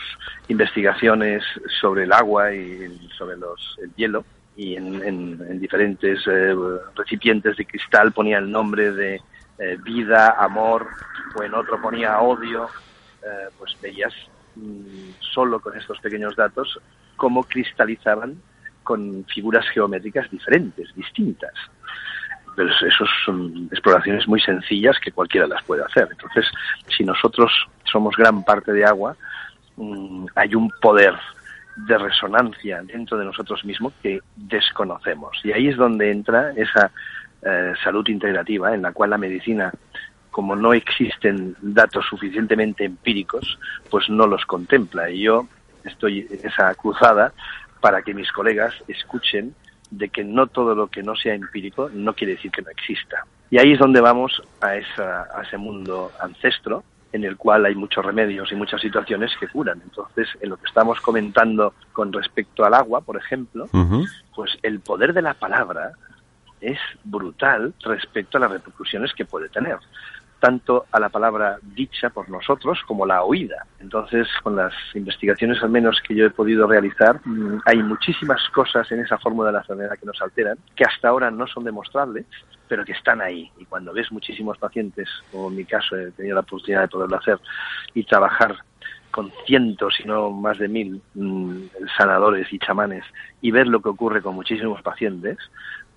investigaciones 0.47 1.43
sobre 1.79 2.03
el 2.03 2.13
agua 2.13 2.53
y 2.53 3.09
sobre 3.17 3.37
los, 3.37 3.77
el 3.81 3.93
hielo 3.95 4.25
y 4.55 4.75
en, 4.75 5.59
diferentes 5.59 6.19
eh, 6.27 6.53
recipientes 6.95 7.55
de 7.55 7.65
cristal 7.65 8.11
ponía 8.11 8.39
el 8.39 8.51
nombre 8.51 8.91
de 8.91 9.21
eh, 9.57 9.77
vida, 9.83 10.35
amor, 10.37 10.87
o 11.35 11.43
en 11.43 11.53
otro 11.53 11.81
ponía 11.81 12.19
odio, 12.19 12.67
eh, 13.21 13.47
pues 13.57 13.77
veías 13.81 14.13
mm, 14.55 15.11
solo 15.19 15.61
con 15.61 15.77
estos 15.77 15.99
pequeños 15.99 16.35
datos 16.35 16.77
cómo 17.15 17.43
cristalizaban 17.43 18.41
con 18.83 19.23
figuras 19.33 19.65
geométricas 19.69 20.29
diferentes, 20.29 20.93
distintas. 20.93 21.53
Pero 22.59 22.71
eso 22.73 23.05
son 23.23 23.69
exploraciones 23.71 24.27
muy 24.27 24.41
sencillas 24.41 24.99
que 24.99 25.13
cualquiera 25.13 25.47
las 25.47 25.63
puede 25.63 25.81
hacer. 25.81 26.09
Entonces, 26.11 26.45
si 26.89 27.05
nosotros 27.05 27.49
somos 27.89 28.17
gran 28.17 28.43
parte 28.43 28.73
de 28.73 28.83
agua, 28.83 29.15
mm, 29.77 30.25
hay 30.35 30.55
un 30.55 30.69
poder 30.81 31.13
de 31.87 31.97
resonancia 31.97 32.81
dentro 32.81 33.17
de 33.17 33.23
nosotros 33.23 33.63
mismos 33.63 33.93
que 34.03 34.19
desconocemos. 34.35 35.39
Y 35.45 35.53
ahí 35.53 35.69
es 35.69 35.77
donde 35.77 36.11
entra 36.11 36.51
esa 36.51 36.91
eh, 37.43 37.75
salud 37.81 38.05
integrativa, 38.09 38.75
en 38.75 38.81
la 38.81 38.91
cual 38.91 39.11
la 39.11 39.17
medicina, 39.17 39.71
como 40.29 40.53
no 40.57 40.73
existen 40.73 41.55
datos 41.61 42.07
suficientemente 42.09 42.83
empíricos, 42.83 43.57
pues 43.89 44.09
no 44.09 44.27
los 44.27 44.43
contempla. 44.43 45.09
Y 45.09 45.21
yo 45.21 45.47
estoy 45.85 46.27
esa 46.43 46.75
cruzada 46.75 47.31
para 47.79 48.01
que 48.01 48.13
mis 48.13 48.29
colegas 48.33 48.73
escuchen 48.89 49.55
de 49.91 50.09
que 50.09 50.23
no 50.23 50.47
todo 50.47 50.75
lo 50.75 50.87
que 50.87 51.03
no 51.03 51.15
sea 51.15 51.33
empírico 51.33 51.89
no 51.93 52.13
quiere 52.13 52.33
decir 52.33 52.51
que 52.51 52.61
no 52.61 52.69
exista. 52.69 53.25
Y 53.49 53.57
ahí 53.57 53.73
es 53.73 53.79
donde 53.79 54.01
vamos 54.01 54.41
a, 54.61 54.75
esa, 54.75 55.27
a 55.35 55.41
ese 55.41 55.57
mundo 55.57 56.11
ancestro, 56.19 56.83
en 57.11 57.23
el 57.23 57.37
cual 57.37 57.65
hay 57.65 57.73
muchos 57.73 58.05
remedios 58.05 58.51
y 58.51 58.55
muchas 58.55 58.81
situaciones 58.81 59.31
que 59.39 59.47
curan. 59.47 59.81
Entonces, 59.83 60.27
en 60.41 60.49
lo 60.49 60.57
que 60.57 60.67
estamos 60.67 61.01
comentando 61.01 61.73
con 61.91 62.13
respecto 62.13 62.63
al 62.63 62.75
agua, 62.75 63.01
por 63.01 63.17
ejemplo, 63.17 63.67
pues 64.35 64.51
el 64.61 64.79
poder 64.79 65.13
de 65.13 65.23
la 65.23 65.33
palabra 65.33 65.93
es 66.61 66.77
brutal 67.03 67.73
respecto 67.81 68.37
a 68.37 68.41
las 68.41 68.51
repercusiones 68.51 69.13
que 69.13 69.25
puede 69.25 69.49
tener 69.49 69.77
tanto 70.39 70.85
a 70.91 70.99
la 70.99 71.09
palabra 71.09 71.57
dicha 71.61 72.09
por 72.09 72.29
nosotros 72.29 72.79
como 72.87 73.05
la 73.05 73.23
oída. 73.23 73.65
Entonces, 73.79 74.27
con 74.41 74.55
las 74.55 74.73
investigaciones 74.93 75.61
al 75.61 75.69
menos 75.69 76.01
que 76.05 76.15
yo 76.15 76.25
he 76.25 76.29
podido 76.29 76.67
realizar, 76.67 77.19
mm, 77.25 77.61
hay 77.65 77.83
muchísimas 77.83 78.41
cosas 78.49 78.91
en 78.91 79.01
esa 79.01 79.17
fórmula 79.17 79.47
de 79.47 79.53
la 79.53 79.59
enfermedad 79.59 79.97
que 79.99 80.05
nos 80.05 80.21
alteran, 80.21 80.57
que 80.75 80.85
hasta 80.85 81.09
ahora 81.09 81.29
no 81.29 81.47
son 81.47 81.63
demostrables, 81.63 82.25
pero 82.67 82.85
que 82.85 82.93
están 82.93 83.21
ahí. 83.21 83.51
Y 83.57 83.65
cuando 83.65 83.93
ves 83.93 84.11
muchísimos 84.11 84.57
pacientes, 84.57 85.09
como 85.31 85.49
en 85.49 85.57
mi 85.57 85.65
caso 85.65 85.97
he 85.97 86.11
tenido 86.11 86.35
la 86.35 86.41
oportunidad 86.41 86.81
de 86.81 86.87
poderlo 86.87 87.17
hacer, 87.17 87.39
y 87.93 88.03
trabajar 88.03 88.55
con 89.11 89.31
cientos, 89.45 89.95
si 89.95 90.03
no 90.03 90.29
más 90.31 90.59
de 90.59 90.67
mil 90.67 91.01
mm, 91.15 91.63
sanadores 91.97 92.51
y 92.53 92.59
chamanes, 92.59 93.03
y 93.41 93.51
ver 93.51 93.67
lo 93.67 93.81
que 93.81 93.89
ocurre 93.89 94.21
con 94.21 94.35
muchísimos 94.35 94.81
pacientes, 94.81 95.37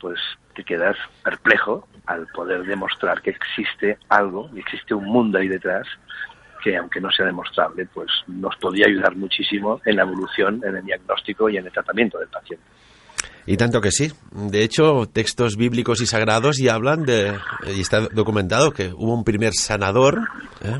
pues 0.02 0.18
te 0.54 0.64
quedas 0.64 0.96
perplejo 1.24 1.88
al 2.06 2.26
poder 2.26 2.64
demostrar 2.64 3.22
que 3.22 3.30
existe 3.30 3.96
algo 4.08 4.50
y 4.52 4.58
existe 4.58 4.92
un 4.92 5.04
mundo 5.04 5.38
ahí 5.38 5.48
detrás 5.48 5.86
que 6.62 6.76
aunque 6.76 7.00
no 7.00 7.10
sea 7.10 7.26
demostrable, 7.26 7.86
pues 7.86 8.10
nos 8.26 8.54
podría 8.56 8.86
ayudar 8.86 9.16
muchísimo 9.16 9.80
en 9.84 9.96
la 9.96 10.02
evolución, 10.02 10.60
en 10.64 10.76
el 10.76 10.84
diagnóstico 10.84 11.48
y 11.48 11.56
en 11.56 11.66
el 11.66 11.72
tratamiento 11.72 12.18
del 12.18 12.28
paciente. 12.28 12.64
Y 13.46 13.56
tanto 13.56 13.80
que 13.80 13.90
sí. 13.90 14.12
De 14.30 14.62
hecho, 14.62 15.08
textos 15.12 15.56
bíblicos 15.56 16.00
y 16.00 16.06
sagrados 16.06 16.58
ya 16.58 16.74
hablan 16.74 17.04
de, 17.04 17.34
y 17.74 17.80
está 17.80 18.00
documentado 18.00 18.72
que 18.72 18.92
hubo 18.94 19.14
un 19.14 19.24
primer 19.24 19.52
sanador, 19.54 20.20
¿eh? 20.62 20.78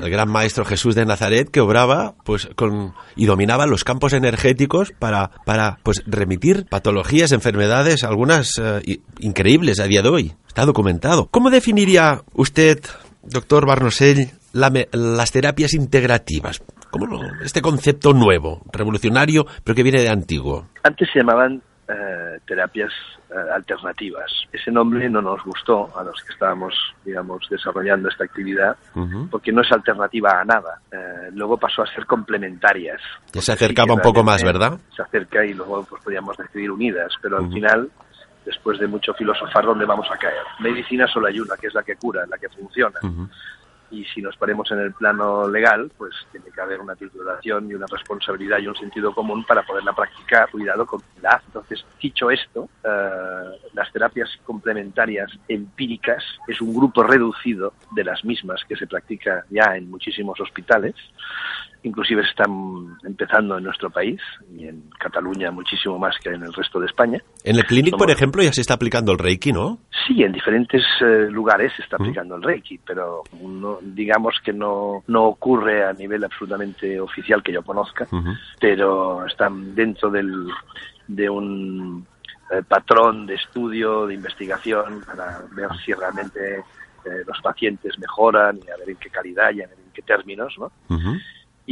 el 0.00 0.10
gran 0.10 0.30
maestro 0.30 0.64
Jesús 0.64 0.94
de 0.94 1.04
Nazaret, 1.04 1.50
que 1.50 1.60
obraba 1.60 2.14
pues 2.24 2.48
con 2.56 2.94
y 3.16 3.26
dominaba 3.26 3.66
los 3.66 3.84
campos 3.84 4.14
energéticos 4.14 4.92
para, 4.98 5.30
para 5.44 5.78
pues 5.82 6.02
remitir 6.06 6.66
patologías, 6.70 7.32
enfermedades, 7.32 8.02
algunas 8.04 8.58
eh, 8.58 9.00
increíbles 9.18 9.78
a 9.80 9.84
día 9.84 10.02
de 10.02 10.08
hoy. 10.08 10.32
Está 10.48 10.64
documentado. 10.64 11.28
¿Cómo 11.30 11.50
definiría 11.50 12.22
usted, 12.32 12.80
doctor 13.22 13.66
Barnosell, 13.66 14.30
las 14.52 15.32
terapias 15.32 15.74
integrativas? 15.74 16.62
¿Cómo 16.90 17.20
este 17.44 17.62
concepto 17.62 18.12
nuevo, 18.12 18.62
revolucionario, 18.72 19.46
pero 19.62 19.76
que 19.76 19.82
viene 19.82 20.00
de 20.00 20.08
antiguo? 20.08 20.66
Antes 20.82 21.08
se 21.12 21.20
llamaban 21.20 21.62
eh, 21.90 22.38
terapias 22.46 22.92
eh, 23.30 23.34
alternativas. 23.54 24.30
Ese 24.52 24.70
nombre 24.70 25.08
no 25.10 25.20
nos 25.20 25.42
gustó 25.42 25.90
a 25.98 26.04
los 26.04 26.22
que 26.22 26.32
estábamos, 26.32 26.74
digamos, 27.04 27.46
desarrollando 27.50 28.08
esta 28.08 28.24
actividad, 28.24 28.76
porque 29.30 29.50
no 29.52 29.62
es 29.62 29.72
alternativa 29.72 30.40
a 30.40 30.44
nada. 30.44 30.80
Eh, 30.92 31.30
luego 31.32 31.56
pasó 31.56 31.82
a 31.82 31.86
ser 31.86 32.06
complementarias. 32.06 33.00
Ya 33.32 33.40
se 33.40 33.52
acercaba 33.52 33.94
un 33.94 34.00
poco 34.00 34.22
más, 34.22 34.44
¿verdad? 34.44 34.78
Se 34.94 35.02
acerca 35.02 35.44
y 35.44 35.54
luego 35.54 35.84
pues, 35.84 36.02
podríamos 36.02 36.36
decidir 36.36 36.70
unidas, 36.70 37.12
pero 37.20 37.38
al 37.38 37.50
final, 37.50 37.90
después 38.44 38.78
de 38.78 38.86
mucho 38.86 39.12
filosofar, 39.14 39.64
¿dónde 39.64 39.84
vamos 39.84 40.06
a 40.12 40.16
caer? 40.16 40.44
Medicina 40.60 41.06
solo 41.06 41.26
hay 41.26 41.40
una, 41.40 41.56
que 41.56 41.66
es 41.66 41.74
la 41.74 41.82
que 41.82 41.96
cura, 41.96 42.24
la 42.28 42.38
que 42.38 42.48
funciona 42.50 43.00
y 43.90 44.04
si 44.04 44.22
nos 44.22 44.36
ponemos 44.36 44.70
en 44.70 44.80
el 44.80 44.92
plano 44.92 45.48
legal, 45.48 45.90
pues 45.96 46.14
tiene 46.30 46.46
que 46.54 46.60
haber 46.60 46.80
una 46.80 46.94
titulación 46.94 47.70
y 47.70 47.74
una 47.74 47.86
responsabilidad 47.86 48.58
y 48.58 48.66
un 48.66 48.76
sentido 48.76 49.12
común 49.12 49.44
para 49.44 49.62
poderla 49.62 49.92
practicar, 49.92 50.50
cuidado 50.50 50.86
con 50.86 51.02
la. 51.20 51.42
Entonces, 51.46 51.84
dicho 52.00 52.30
esto, 52.30 52.68
eh, 52.84 53.58
las 53.74 53.92
terapias 53.92 54.28
complementarias 54.44 55.30
empíricas 55.48 56.22
es 56.46 56.60
un 56.60 56.74
grupo 56.74 57.02
reducido 57.02 57.74
de 57.92 58.04
las 58.04 58.24
mismas 58.24 58.62
que 58.68 58.76
se 58.76 58.86
practica 58.86 59.44
ya 59.50 59.76
en 59.76 59.90
muchísimos 59.90 60.40
hospitales 60.40 60.94
inclusive 61.82 62.22
están 62.22 62.96
empezando 63.04 63.58
en 63.58 63.64
nuestro 63.64 63.90
país 63.90 64.20
y 64.56 64.66
en 64.66 64.82
Cataluña 64.98 65.50
muchísimo 65.50 65.98
más 65.98 66.16
que 66.22 66.30
en 66.30 66.42
el 66.42 66.52
resto 66.52 66.80
de 66.80 66.86
España. 66.86 67.20
En 67.44 67.56
el 67.56 67.64
Clinic, 67.64 67.96
por 67.96 68.10
ejemplo, 68.10 68.42
ya 68.42 68.52
se 68.52 68.60
está 68.60 68.74
aplicando 68.74 69.12
el 69.12 69.18
Reiki, 69.18 69.52
¿no? 69.52 69.78
Sí, 70.06 70.22
en 70.22 70.32
diferentes 70.32 70.82
eh, 71.00 71.28
lugares 71.30 71.72
se 71.76 71.82
está 71.82 71.96
aplicando 71.96 72.36
el 72.36 72.42
Reiki, 72.42 72.78
pero 72.78 73.22
digamos 73.82 74.34
que 74.44 74.52
no, 74.52 75.02
no 75.06 75.24
ocurre 75.24 75.84
a 75.84 75.92
nivel 75.92 76.24
absolutamente 76.24 77.00
oficial 77.00 77.42
que 77.42 77.52
yo 77.52 77.62
conozca, 77.62 78.06
pero 78.60 79.26
están 79.26 79.74
dentro 79.74 80.10
del, 80.10 80.48
de 81.08 81.30
un 81.30 82.06
eh, 82.50 82.62
patrón 82.66 83.26
de 83.26 83.34
estudio, 83.34 84.06
de 84.06 84.14
investigación, 84.14 85.02
para 85.06 85.42
ver 85.52 85.68
si 85.84 85.92
realmente 85.92 86.58
eh, 87.04 87.22
los 87.26 87.40
pacientes 87.40 87.98
mejoran 87.98 88.58
y 88.66 88.70
a 88.70 88.76
ver 88.76 88.90
en 88.90 88.96
qué 88.96 89.08
calidad 89.08 89.52
y 89.52 89.60
en 89.62 89.70
qué 89.94 90.02
términos, 90.02 90.54
¿no? 90.58 90.70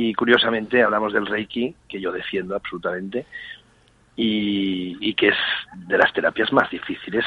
Y 0.01 0.15
curiosamente 0.15 0.81
hablamos 0.81 1.13
del 1.13 1.27
Reiki, 1.27 1.75
que 1.89 2.01
yo 2.01 2.13
defiendo 2.13 2.55
absolutamente, 2.55 3.27
y, 4.15 5.13
que 5.15 5.31
es 5.31 5.37
de 5.89 5.99
las 5.99 6.13
terapias 6.13 6.53
más 6.53 6.71
difíciles 6.71 7.25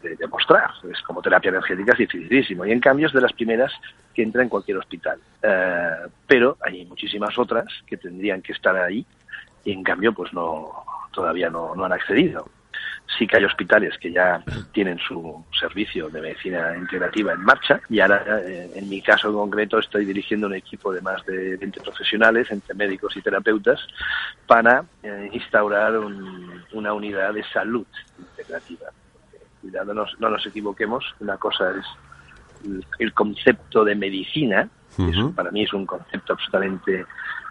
de, 0.00 0.14
demostrar. 0.14 0.70
Es 0.88 1.02
como 1.02 1.20
terapia 1.20 1.48
energética, 1.48 1.94
es 1.94 1.98
dificilísimo. 1.98 2.64
Y 2.64 2.70
en 2.70 2.78
cambio 2.78 3.08
es 3.08 3.12
de 3.12 3.20
las 3.20 3.32
primeras 3.32 3.72
que 4.14 4.22
entra 4.22 4.40
en 4.40 4.48
cualquier 4.48 4.76
hospital. 4.78 5.18
Eh, 5.42 6.06
pero 6.28 6.56
hay 6.60 6.84
muchísimas 6.84 7.36
otras 7.36 7.66
que 7.88 7.96
tendrían 7.96 8.40
que 8.40 8.52
estar 8.52 8.76
ahí 8.76 9.04
y 9.64 9.72
en 9.72 9.82
cambio 9.82 10.12
pues 10.12 10.32
no 10.32 10.70
todavía 11.10 11.50
no 11.50 11.84
han 11.84 11.92
accedido. 11.92 12.48
Sí 13.18 13.26
que 13.26 13.36
hay 13.36 13.44
hospitales 13.44 13.96
que 13.98 14.12
ya 14.12 14.42
tienen 14.72 14.98
su 14.98 15.44
servicio 15.58 16.08
de 16.08 16.20
medicina 16.20 16.76
integrativa 16.76 17.32
en 17.32 17.40
marcha 17.40 17.80
y 17.88 18.00
ahora, 18.00 18.40
eh, 18.40 18.70
en 18.74 18.88
mi 18.88 19.02
caso 19.02 19.28
en 19.28 19.34
concreto, 19.34 19.78
estoy 19.78 20.04
dirigiendo 20.04 20.46
un 20.46 20.54
equipo 20.54 20.92
de 20.92 21.00
más 21.00 21.24
de 21.26 21.56
20 21.56 21.80
profesionales, 21.80 22.50
entre 22.50 22.74
médicos 22.74 23.16
y 23.16 23.22
terapeutas, 23.22 23.80
para 24.46 24.84
eh, 25.02 25.28
instaurar 25.32 25.98
una 26.72 26.92
unidad 26.92 27.34
de 27.34 27.44
salud 27.44 27.86
integrativa. 28.18 28.86
Cuidado, 29.60 29.92
no, 29.92 30.06
no 30.18 30.30
nos 30.30 30.46
equivoquemos, 30.46 31.04
una 31.20 31.36
cosa 31.36 31.72
es 31.72 31.84
el 32.98 33.12
concepto 33.12 33.84
de 33.84 33.94
medicina, 33.94 34.68
que 34.96 35.32
para 35.34 35.50
mí 35.50 35.62
es 35.62 35.72
un 35.72 35.86
concepto 35.86 36.34
absolutamente 36.34 37.06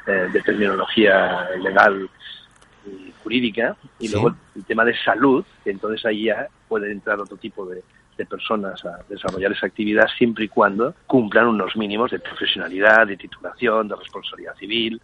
eh, 0.06 0.30
de 0.32 0.42
terminología 0.42 1.50
legal 1.62 2.10
jurídica 3.24 3.76
y 4.00 4.10
luego 4.10 4.36
el 4.56 4.66
tema 4.66 4.86
de 4.86 4.96
salud, 5.04 5.44
que 5.64 5.72
entonces 5.72 6.06
ahí 6.06 6.26
ya 6.26 6.48
puede 6.68 6.92
entrar 6.92 7.20
otro 7.20 7.38
tipo 7.38 7.66
de, 7.66 7.84
personas 8.30 8.84
a 8.84 9.00
desarrollar 9.08 9.54
esa 9.54 9.68
actividad 9.68 10.06
siempre 10.18 10.44
y 10.44 10.50
cuando 10.50 10.94
cumplan 11.08 11.48
unos 11.48 11.78
mínimos 11.78 12.12
de 12.12 12.20
profesionalidad, 12.20 13.08
de 13.08 13.16
titulación, 13.16 13.88
de 13.88 13.96
responsabilidad 13.96 14.54
civil, 14.58 15.02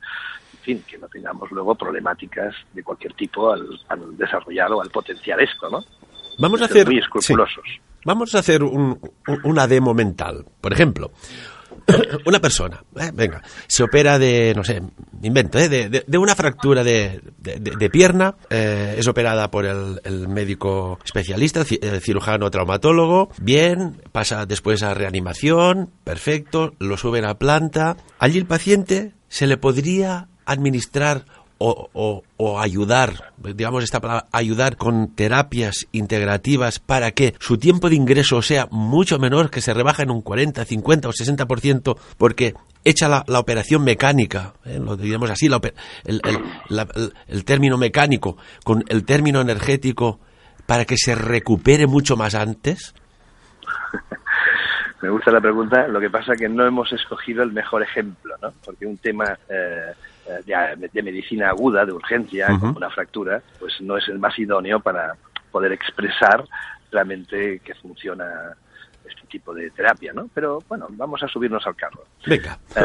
en 0.52 0.60
fin, 0.60 0.84
que 0.86 0.98
no 0.98 1.08
tengamos 1.08 1.50
luego 1.50 1.76
problemáticas 1.76 2.54
de 2.74 2.84
cualquier 2.84 3.14
tipo 3.14 3.54
al, 3.54 3.80
desarrollar 4.18 4.70
o 4.74 4.82
al 4.82 4.90
potenciar 4.90 5.40
esto, 5.42 5.70
¿no? 5.70 5.86
Vamos 6.40 6.62
a 6.62 6.66
hacer 6.66 6.88
muy 6.88 6.98
escrupulosos. 6.98 7.64
Vamos 8.04 8.36
a 8.36 8.40
hacer 8.40 8.62
una 8.64 9.66
demo 9.66 9.94
mental. 9.94 10.46
Por 10.60 10.74
ejemplo, 10.74 11.12
una 12.26 12.40
persona, 12.40 12.84
eh, 13.00 13.12
venga, 13.14 13.42
se 13.68 13.84
opera 13.84 14.18
de, 14.18 14.54
no 14.56 14.64
sé, 14.64 14.82
invento, 15.22 15.60
eh, 15.60 15.70
de, 15.70 16.04
de, 16.06 16.18
una 16.18 16.36
fractura 16.36 16.84
de, 16.84 17.22
de 17.38 17.90
pierna, 17.90 18.36
eh, 18.50 18.96
es 18.98 19.08
operada 19.08 19.52
por 19.52 19.66
el, 19.66 20.02
el 20.04 20.28
médico 20.28 21.00
especialista, 21.04 21.64
el 21.82 22.02
cirujano 22.02 22.50
traumatólogo, 22.50 23.30
bien, 23.40 24.02
pasa 24.12 24.46
después 24.46 24.84
a 24.84 24.94
reanimación, 24.94 25.92
perfecto, 26.04 26.74
lo 26.80 26.98
suben 26.98 27.26
a 27.26 27.38
planta. 27.38 27.98
Allí 28.20 28.38
el 28.38 28.46
paciente 28.46 29.14
se 29.28 29.48
le 29.48 29.58
podría 29.58 30.28
administrar 30.46 31.26
o, 31.58 32.60
ayudar, 32.60 33.32
digamos 33.38 33.84
esta 33.84 34.02
palabra, 34.02 34.28
ayudar 34.32 34.78
con 34.78 35.16
terapias 35.16 35.88
integrativas 35.92 36.80
para 36.80 37.12
que 37.12 37.34
su 37.40 37.58
tiempo 37.58 37.90
de 37.90 37.96
ingreso 37.96 38.42
sea 38.42 38.68
mucho 38.72 39.20
menor, 39.20 39.50
que 39.50 39.62
se 39.62 39.74
rebaja 39.74 40.04
en 40.04 40.12
un 40.12 40.22
40, 40.22 40.66
50 40.66 41.08
o 41.08 41.12
60%, 41.12 41.98
porque 42.18 42.54
hecha 42.84 43.08
la, 43.08 43.24
la 43.28 43.40
operación 43.40 43.84
mecánica, 43.84 44.54
¿eh? 44.66 44.80
lo 44.80 44.96
digamos 44.98 45.30
así, 45.30 45.48
el, 46.06 46.22
el 47.28 47.46
término 47.46 47.78
mecánico 47.78 48.38
con 48.64 48.84
el 48.90 49.06
término 49.06 49.42
energético, 49.42 50.20
para 50.66 50.86
que 50.86 50.98
se 50.98 51.16
recupere 51.16 51.88
mucho 51.88 52.16
más 52.18 52.36
antes? 52.36 52.94
Me 55.02 55.10
gusta 55.10 55.32
la 55.32 55.42
pregunta, 55.42 55.88
lo 55.88 56.00
que 56.00 56.10
pasa 56.10 56.34
es 56.34 56.40
que 56.40 56.50
no 56.50 56.66
hemos 56.66 56.92
escogido 56.92 57.44
el 57.44 57.52
mejor 57.52 57.84
ejemplo, 57.84 58.36
¿no? 58.42 58.52
Porque 58.64 58.88
un 58.88 58.98
tema 58.98 59.38
eh, 59.50 59.94
de, 60.46 61.04
medicina 61.04 61.50
aguda, 61.50 61.86
de 61.86 61.94
urgencia, 61.94 62.48
como 62.60 62.78
una 62.78 62.90
fractura, 62.90 63.42
pues 63.60 63.80
no 63.82 63.98
es 63.98 64.08
el 64.10 64.20
más 64.20 64.38
idóneo 64.40 64.80
para 64.80 65.16
poder 65.52 65.72
expresar 65.72 66.44
realmente 66.92 67.60
que 67.60 67.74
funciona 67.76 68.56
este 69.08 69.28
tipo 69.28 69.54
de 69.54 69.70
terapia, 69.72 70.14
¿no? 70.14 70.30
Pero 70.34 70.64
bueno, 70.68 70.88
vamos 70.92 71.22
a 71.24 71.28
subirnos 71.28 71.66
al 71.68 71.76
carro. 71.76 72.06
Venga, 72.26 72.58
eh, 72.76 72.82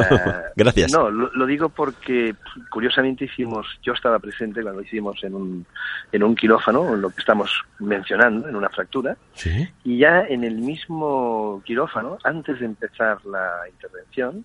gracias. 0.56 0.92
No, 0.92 1.10
lo, 1.10 1.46
digo 1.46 1.68
porque 1.68 2.34
curiosamente 2.70 3.24
hicimos, 3.24 3.66
yo 3.82 3.92
estaba 3.92 4.18
presente 4.18 4.62
cuando 4.62 4.82
hicimos 4.82 5.22
en 5.24 5.34
un, 5.34 5.66
en 6.12 6.22
un 6.22 6.34
quirófano, 6.34 6.94
en 6.94 7.00
lo 7.00 7.10
que 7.10 7.20
estamos 7.20 7.50
mencionando, 7.78 8.48
en 8.48 8.56
una 8.56 8.68
fractura, 8.68 9.16
¿Sí? 9.34 9.68
y 9.84 9.98
ya 9.98 10.22
en 10.22 10.44
el 10.44 10.56
mismo 10.56 11.62
quirófano, 11.64 12.18
antes 12.24 12.60
de 12.60 12.66
empezar 12.66 13.24
la 13.24 13.62
intervención, 13.68 14.44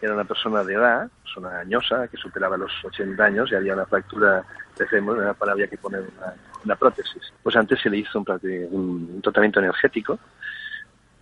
era 0.00 0.14
una 0.14 0.24
persona 0.24 0.62
de 0.62 0.74
edad, 0.74 1.08
persona 1.22 1.60
añosa, 1.60 2.08
que 2.08 2.16
superaba 2.16 2.56
los 2.56 2.72
80 2.84 3.24
años 3.24 3.50
y 3.50 3.54
había 3.54 3.74
una 3.74 3.86
fractura 3.86 4.44
de 4.76 4.86
fémur, 4.86 5.34
para 5.36 5.52
había 5.52 5.68
que 5.68 5.78
poner 5.78 6.04
una, 6.64 6.76
prótesis. 6.76 7.32
Pues 7.42 7.56
antes 7.56 7.80
se 7.80 7.88
le 7.88 7.98
hizo 7.98 8.18
un, 8.18 8.26
un 8.70 9.20
tratamiento 9.22 9.60
energético 9.60 10.18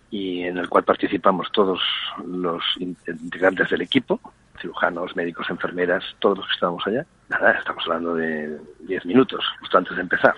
y 0.09 0.43
en 0.43 0.57
el 0.57 0.69
cual 0.69 0.83
participamos 0.83 1.51
todos 1.51 1.79
los 2.25 2.63
integrantes 2.79 3.69
del 3.69 3.81
equipo, 3.81 4.19
cirujanos, 4.59 5.15
médicos, 5.15 5.49
enfermeras, 5.49 6.03
todos 6.19 6.37
los 6.39 6.47
que 6.47 6.53
estábamos 6.53 6.87
allá. 6.87 7.05
Nada, 7.29 7.51
estamos 7.51 7.83
hablando 7.85 8.15
de 8.15 8.59
10 8.81 9.05
minutos, 9.05 9.43
justo 9.59 9.77
antes 9.77 9.95
de 9.95 10.01
empezar. 10.01 10.35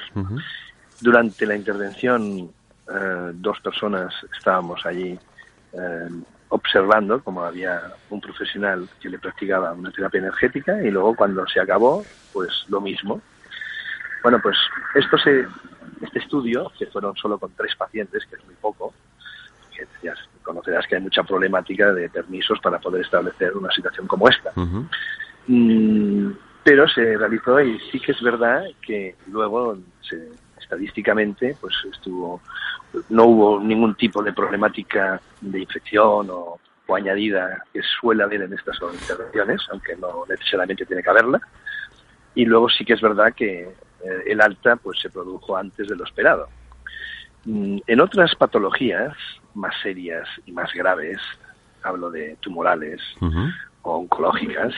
Durante 1.01 1.45
la 1.45 1.55
intervención, 1.55 2.49
eh, 2.89 3.31
dos 3.33 3.59
personas 3.59 4.13
estábamos 4.35 4.85
allí 4.85 5.19
eh, 5.73 6.09
observando 6.49 7.21
como 7.23 7.43
había 7.43 7.81
un 8.09 8.21
profesional 8.21 8.87
que 9.01 9.09
le 9.09 9.19
practicaba 9.19 9.73
una 9.73 9.91
terapia 9.91 10.19
energética 10.19 10.81
y 10.81 10.91
luego 10.91 11.15
cuando 11.15 11.45
se 11.47 11.59
acabó, 11.59 12.05
pues 12.33 12.65
lo 12.69 12.81
mismo. 12.81 13.21
Bueno, 14.23 14.39
pues 14.41 14.57
esto 14.95 15.17
se, 15.17 15.45
este 16.01 16.19
estudio, 16.19 16.71
que 16.77 16.85
fueron 16.87 17.15
solo 17.15 17.37
con 17.37 17.51
tres 17.51 17.75
pacientes, 17.75 18.25
que 18.25 18.35
es 18.35 18.45
muy 18.45 18.55
poco, 18.55 18.93
ya 20.01 20.13
conocerás 20.41 20.87
que 20.87 20.95
hay 20.95 21.01
mucha 21.01 21.23
problemática 21.23 21.93
de 21.93 22.09
permisos 22.09 22.59
para 22.59 22.79
poder 22.79 23.01
establecer 23.01 23.55
una 23.55 23.69
situación 23.71 24.07
como 24.07 24.27
esta. 24.27 24.51
Mm, 25.47 26.31
pero 26.63 26.87
se 26.87 27.17
realizó 27.17 27.61
y 27.61 27.79
sí 27.91 27.99
que 27.99 28.11
es 28.11 28.21
verdad 28.21 28.63
que 28.81 29.15
luego 29.31 29.77
estadísticamente 30.59 31.55
pues 31.59 31.73
estuvo 31.91 32.41
no 33.09 33.25
hubo 33.25 33.59
ningún 33.59 33.95
tipo 33.95 34.23
de 34.23 34.33
problemática 34.33 35.21
de 35.41 35.59
infección 35.59 36.27
o, 36.29 36.59
añadida 36.95 37.61
que 37.73 37.81
suele 37.99 38.23
haber 38.23 38.43
en 38.43 38.53
estas 38.53 38.77
intervenciones, 38.93 39.61
aunque 39.71 39.97
no 39.97 40.23
necesariamente 40.29 40.85
tiene 40.85 41.03
que 41.03 41.09
haberla. 41.09 41.41
Y 42.33 42.45
luego 42.45 42.69
sí 42.69 42.85
que 42.85 42.93
es 42.93 43.01
verdad 43.01 43.33
que 43.33 43.63
eh, 43.63 44.23
el 44.25 44.39
alta 44.39 44.77
pues 44.77 44.97
se 45.01 45.09
produjo 45.09 45.57
antes 45.57 45.85
de 45.85 45.95
lo 45.97 46.05
esperado. 46.05 46.47
Mm, 47.43 47.79
en 47.85 47.99
otras 47.99 48.33
patologías 48.35 49.13
más 49.53 49.73
serias 49.83 50.29
y 50.45 50.53
más 50.53 50.71
graves, 50.73 51.19
hablo 51.83 52.09
de 52.09 52.37
tumorales 52.39 53.01
o 53.81 53.97
oncológicas, 53.97 54.73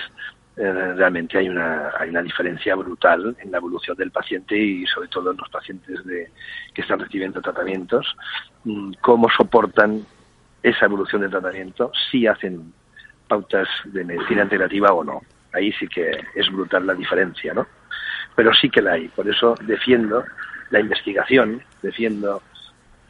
eh, 0.62 0.94
realmente 0.94 1.38
hay 1.38 1.48
una, 1.48 1.94
hay 1.98 2.10
una 2.10 2.22
diferencia 2.22 2.76
brutal 2.76 3.34
en 3.40 3.50
la 3.50 3.60
evolución 3.60 3.96
del 3.96 4.12
paciente 4.12 4.58
y 4.58 4.86
sobre 4.88 5.08
todo 5.08 5.32
en 5.32 5.38
los 5.38 5.48
pacientes 5.48 6.06
de, 6.06 6.30
que 6.74 6.82
están 6.82 7.00
recibiendo 7.00 7.42
tratamientos, 7.42 8.06
mm, 8.66 8.92
cómo 9.00 9.30
soportan 9.30 10.06
esa 10.62 10.86
evolución 10.86 11.22
del 11.22 11.32
tratamiento, 11.32 11.94
si 12.12 12.28
hacen 12.28 12.74
pautas 13.30 13.70
de 13.86 14.04
medicina 14.04 14.44
integrativa 14.44 14.92
o 14.92 15.02
no. 15.02 15.22
Ahí 15.54 15.72
sí 15.80 15.88
que 15.88 16.12
es 16.36 16.52
brutal 16.52 16.86
la 16.86 16.94
diferencia, 16.94 17.54
¿no? 17.54 17.66
Pero 18.36 18.54
sí 18.54 18.70
que 18.70 18.82
la 18.82 18.94
hay. 18.94 19.08
Por 19.08 19.30
eso 19.30 19.56
defiendo 19.62 20.26
la 20.72 20.82
investigación, 20.82 21.64
defiendo 21.82 22.44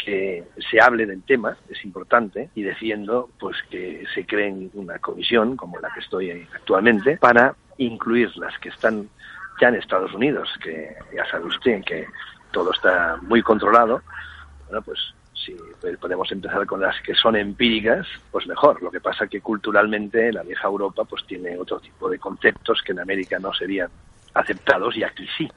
que 0.09 0.43
se 0.71 0.81
hable 0.81 1.05
del 1.05 1.21
tema, 1.21 1.55
es 1.69 1.85
importante, 1.85 2.49
y 2.55 2.63
defiendo 2.63 3.29
pues 3.39 3.57
que 3.69 4.05
se 4.13 4.25
cree 4.25 4.69
una 4.73 4.97
comisión, 4.97 5.55
como 5.55 5.77
la 5.79 5.93
que 5.93 5.99
estoy 5.99 6.47
actualmente, 6.55 7.17
para 7.17 7.53
incluir 7.77 8.35
las 8.37 8.57
que 8.57 8.69
están 8.69 9.07
ya 9.61 9.67
en 9.67 9.75
Estados 9.75 10.11
Unidos, 10.13 10.49
que 10.63 10.95
ya 11.15 11.29
sabe 11.29 11.45
usted 11.45 11.83
que 11.83 12.07
todo 12.51 12.71
está 12.71 13.19
muy 13.21 13.43
controlado, 13.43 14.01
bueno, 14.65 14.81
pues 14.81 14.99
si 15.33 15.55
podemos 16.01 16.31
empezar 16.31 16.65
con 16.65 16.81
las 16.81 16.99
que 17.01 17.13
son 17.13 17.35
empíricas, 17.35 18.07
pues 18.31 18.47
mejor. 18.47 18.81
Lo 18.81 18.91
que 18.91 18.99
pasa 18.99 19.27
que 19.27 19.41
culturalmente 19.41 20.33
la 20.33 20.43
vieja 20.43 20.67
Europa 20.67 21.05
pues 21.05 21.23
tiene 21.25 21.57
otro 21.57 21.79
tipo 21.79 22.09
de 22.09 22.17
conceptos 22.17 22.81
que 22.81 22.91
en 22.93 22.99
América 22.99 23.37
no 23.39 23.53
serían 23.53 23.89
aceptados 24.33 24.97
y 24.97 25.03
aquí 25.03 25.27
sí. 25.37 25.49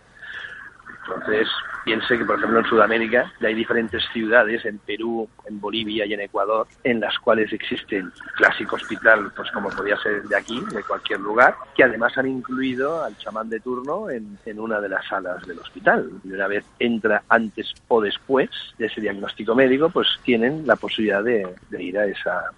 Entonces, 1.05 1.49
piense 1.85 2.17
que, 2.17 2.25
por 2.25 2.39
ejemplo, 2.39 2.61
en 2.61 2.67
Sudamérica 2.67 3.33
ya 3.41 3.49
hay 3.49 3.55
diferentes 3.55 4.03
ciudades, 4.13 4.65
en 4.65 4.79
Perú, 4.79 5.29
en 5.47 5.61
Bolivia 5.61 6.07
y 6.07 6.15
en 6.15 6.21
Ecuador, 6.21 6.67
en 6.85 7.01
las 7.01 7.19
cuales 7.19 7.53
existe 7.53 7.99
el 7.99 8.13
clásico 8.37 8.77
hospital, 8.77 9.33
pues 9.35 9.51
como 9.51 9.69
podía 9.69 9.97
ser 9.99 10.23
de 10.23 10.37
aquí, 10.37 10.63
de 10.73 10.83
cualquier 10.85 11.21
lugar, 11.21 11.57
que 11.75 11.85
además 11.85 12.17
han 12.17 12.29
incluido 12.29 13.03
al 13.03 13.17
chamán 13.19 13.49
de 13.51 13.61
turno 13.61 14.11
en, 14.11 14.39
una 14.57 14.81
de 14.81 14.89
las 14.89 15.07
salas 15.07 15.45
del 15.47 15.59
hospital. 15.59 16.11
Y 16.25 16.33
una 16.33 16.47
vez 16.47 16.65
entra 16.79 17.23
antes 17.29 17.73
o 17.89 18.01
después 18.01 18.51
de 18.79 18.87
ese 18.87 19.01
diagnóstico 19.01 19.55
médico, 19.55 19.91
pues 19.91 20.07
tienen 20.25 20.67
la 20.67 20.77
posibilidad 20.77 21.23
de, 21.25 21.47
ir 21.79 21.99
a 21.99 22.07
esa, 22.07 22.53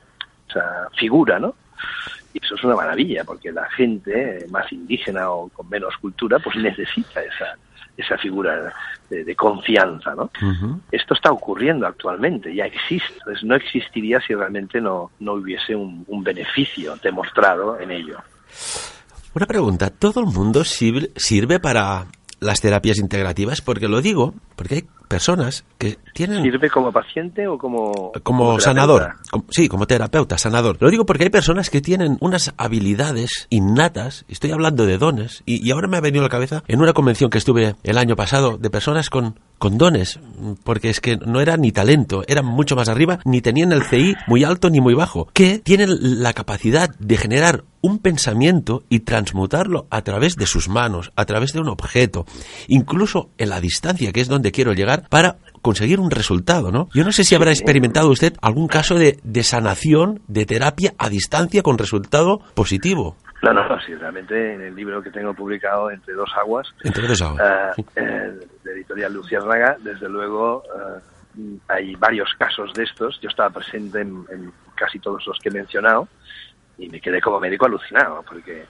esa 0.49 0.89
figura, 0.97 1.39
¿no? 1.39 1.55
Y 2.35 2.45
eso 2.45 2.57
es 2.57 2.65
una 2.65 2.75
maravilla, 2.75 3.25
porque 3.25 3.51
la 3.53 3.65
gente 3.71 4.45
más 4.51 4.71
indígena 4.73 5.31
o 5.31 5.49
con 5.49 5.69
menos 5.69 5.97
cultura, 5.99 6.39
pues 6.41 6.57
necesita 6.57 7.23
esa, 7.23 7.57
esa 7.97 8.19
figura 8.19 8.73
de, 9.09 9.37
confianza, 9.37 10.15
¿no? 10.15 10.31
Esto 10.91 11.15
está 11.15 11.31
ocurriendo 11.31 11.87
actualmente, 11.87 12.53
ya 12.53 12.65
existe, 12.65 13.15
entonces 13.19 13.45
no 13.45 13.55
existiría 13.55 14.21
si 14.21 14.35
realmente 14.35 14.81
no, 14.81 15.13
no 15.21 15.35
hubiese 15.35 15.77
un, 15.77 16.05
un 16.09 16.25
beneficio 16.25 16.97
demostrado 16.97 17.79
en 17.79 17.93
ello. 17.93 18.19
Una 19.35 19.47
pregunta, 19.47 19.91
¿todo 19.91 20.21
el 20.21 20.27
mundo 20.27 20.65
sirve, 20.65 21.11
sirve 21.17 21.61
para 21.61 22.07
las 22.45 22.61
terapias 22.61 22.99
integrativas? 22.99 23.61
Porque 23.61 23.89
lo 23.89 24.01
digo, 24.01 24.35
porque 24.57 24.75
hay 24.77 24.85
personas 25.09 25.65
que 25.79 25.99
tienen... 26.13 26.43
¿Sirve 26.43 26.71
como 26.71 26.93
paciente 26.93 27.47
o 27.47 27.59
como... 27.59 28.13
Como, 28.23 28.59
sanador. 28.61 29.15
sí, 29.51 29.69
como 29.69 29.87
terapeuta, 29.87 30.39
sanador. 30.39 30.77
Lo 30.81 30.91
digo 30.91 31.07
porque 31.07 31.25
hay 31.25 31.31
personas 31.31 31.71
que 31.71 31.81
tienen 31.81 32.17
unas 32.21 32.55
habilidades 32.57 33.47
innatas, 33.51 34.25
estoy 34.29 34.53
hablando 34.53 34.87
de 34.87 34.99
dones, 34.99 35.43
y, 35.47 35.71
ahora 35.71 35.89
me 35.89 35.97
ha 35.97 36.01
venido 36.01 36.23
a 36.23 36.27
la 36.27 36.31
cabeza 36.31 36.63
en 36.69 36.81
una 36.81 36.93
convención 36.93 37.31
que 37.31 37.39
estuve 37.39 37.77
el 37.83 37.99
año 37.99 38.17
pasado 38.17 38.59
de 38.59 38.71
personas 38.71 39.11
con, 39.11 39.39
con 39.59 39.79
dones, 39.79 40.19
porque 40.63 40.91
es 40.91 41.01
que 41.01 41.17
no 41.17 41.41
era 41.41 41.57
ni 41.57 41.73
talento, 41.73 42.25
eran 42.27 42.47
mucho 42.47 42.77
más 42.77 42.89
arriba, 42.89 43.21
ni 43.25 43.41
tenían 43.41 43.73
el 43.73 43.85
CI 43.85 44.15
muy 44.27 44.45
alto 44.45 44.71
ni 44.71 44.81
muy 44.81 44.95
bajo, 44.95 45.29
que 45.33 45.59
tienen 45.59 46.23
la 46.23 46.33
capacidad 46.33 46.91
de 46.99 47.17
generar 47.17 47.65
un 47.81 47.99
pensamiento 47.99 48.83
y 48.89 49.01
transmutarlo 49.01 49.87
a 49.91 50.03
través 50.03 50.37
de 50.37 50.47
sus 50.47 50.69
manos, 50.69 51.13
a 51.17 51.27
través 51.27 51.53
de 51.53 51.61
un 51.61 51.69
objeto, 51.69 52.25
incluso 52.67 53.31
en 53.37 53.51
la 53.51 53.61
distancia, 53.61 54.13
que 54.13 54.23
es 54.23 54.29
donde 54.29 54.53
quiero 54.53 54.73
llegar, 54.73 55.07
para 55.09 55.37
conseguir 55.61 56.01
un 56.01 56.11
resultado, 56.11 56.71
¿no? 56.71 56.89
Yo 56.95 57.05
no 57.05 57.13
sé 57.13 57.25
si 57.25 57.35
habrá 57.35 57.51
experimentado 57.51 58.11
usted 58.11 58.35
algún 58.41 58.69
caso 58.69 58.95
de, 58.95 59.19
de 59.23 59.43
sanación, 59.43 60.23
de 60.29 60.47
terapia 60.47 60.95
a 60.99 61.09
distancia 61.09 61.63
con 61.63 61.79
resultado 61.79 62.41
positivo. 62.55 63.17
No, 63.53 63.69
no, 63.69 63.81
sí, 63.81 63.95
realmente 63.95 64.55
en 64.55 64.63
el 64.63 64.75
libro 64.75 65.03
que 65.03 65.11
tengo 65.11 65.35
publicado, 65.35 65.91
Entre 65.91 66.15
dos 66.15 66.31
aguas, 66.37 66.67
Entre 66.83 67.07
dos 67.07 67.21
aguas. 67.21 67.77
Uh, 67.79 67.83
eh, 67.97 68.39
de 68.63 68.73
editorial 68.73 69.13
Luciérnaga, 69.13 69.77
desde 69.81 70.09
luego 70.09 70.63
uh, 70.75 71.59
hay 71.69 71.95
varios 71.97 72.33
casos 72.39 72.73
de 72.73 72.85
estos. 72.85 73.21
Yo 73.21 73.29
estaba 73.29 73.51
presente 73.51 74.01
en, 74.01 74.53
casi 74.75 74.99
todos 74.99 75.27
los 75.27 75.39
que 75.39 75.51
he 75.51 75.53
mencionado 75.53 76.09
y 76.79 76.89
me 76.89 77.01
quedé 77.01 77.21
como 77.21 77.39
médico 77.39 77.67
alucinado 77.67 78.25
porque 78.27 78.65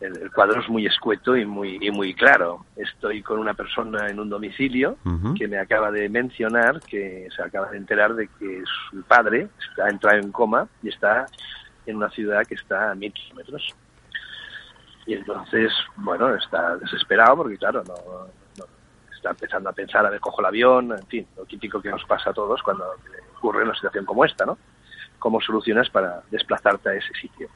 el, 0.00 0.30
cuadro 0.32 0.60
es 0.60 0.68
muy 0.68 0.86
escueto 0.86 1.36
y 1.36 1.44
muy, 1.44 1.78
y 1.80 1.90
muy 1.90 2.14
claro. 2.14 2.64
Estoy 2.76 3.22
con 3.22 3.38
una 3.38 3.54
persona 3.54 4.08
en 4.08 4.18
un 4.18 4.28
domicilio 4.28 4.96
que 5.36 5.48
me 5.48 5.58
acaba 5.58 5.90
de 5.90 6.08
mencionar 6.08 6.80
que 6.80 7.28
se 7.34 7.42
acaba 7.42 7.70
de 7.70 7.76
enterar 7.76 8.14
de 8.14 8.28
que 8.38 8.62
su 8.90 9.02
padre 9.02 9.48
está 9.70 9.88
entrado 9.88 10.18
en 10.18 10.32
coma 10.32 10.66
y 10.82 10.88
está 10.88 11.26
en 11.86 11.96
una 11.96 12.10
ciudad 12.10 12.44
que 12.46 12.54
está 12.54 12.90
a 12.90 12.94
mil 12.94 13.12
kilómetros. 13.12 13.74
Y 15.06 15.14
entonces, 15.14 15.72
bueno, 15.96 16.34
está 16.34 16.76
desesperado 16.76 17.38
porque, 17.38 17.58
claro, 17.58 17.82
no, 17.84 17.94
está 19.14 19.30
empezando 19.30 19.70
a 19.70 19.72
pensar, 19.72 20.04
a 20.06 20.10
ver, 20.10 20.20
cojo 20.20 20.40
el 20.40 20.46
avión, 20.46 20.92
en 20.92 21.06
fin, 21.06 21.26
lo 21.36 21.44
típico 21.44 21.80
que 21.80 21.90
nos 21.90 22.04
pasa 22.04 22.30
a 22.30 22.34
todos 22.34 22.62
cuando 22.62 22.84
ocurre 23.36 23.64
una 23.64 23.74
situación 23.74 24.04
como 24.04 24.24
esta, 24.24 24.44
¿no? 24.44 24.58
¿Cómo 25.18 25.40
solucionas 25.40 25.88
para 25.90 26.22
desplazarte 26.30 26.90
a 26.90 26.94
ese 26.94 27.12
sitio? 27.14 27.48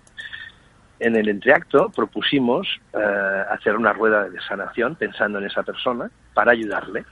En 1.00 1.14
el 1.14 1.28
entreacto 1.28 1.90
propusimos 1.90 2.66
eh, 2.92 3.44
hacer 3.50 3.76
una 3.76 3.92
rueda 3.92 4.28
de 4.28 4.40
sanación 4.40 4.96
pensando 4.96 5.38
en 5.38 5.44
esa 5.44 5.62
persona 5.62 6.10
para 6.34 6.52
ayudarle, 6.52 7.04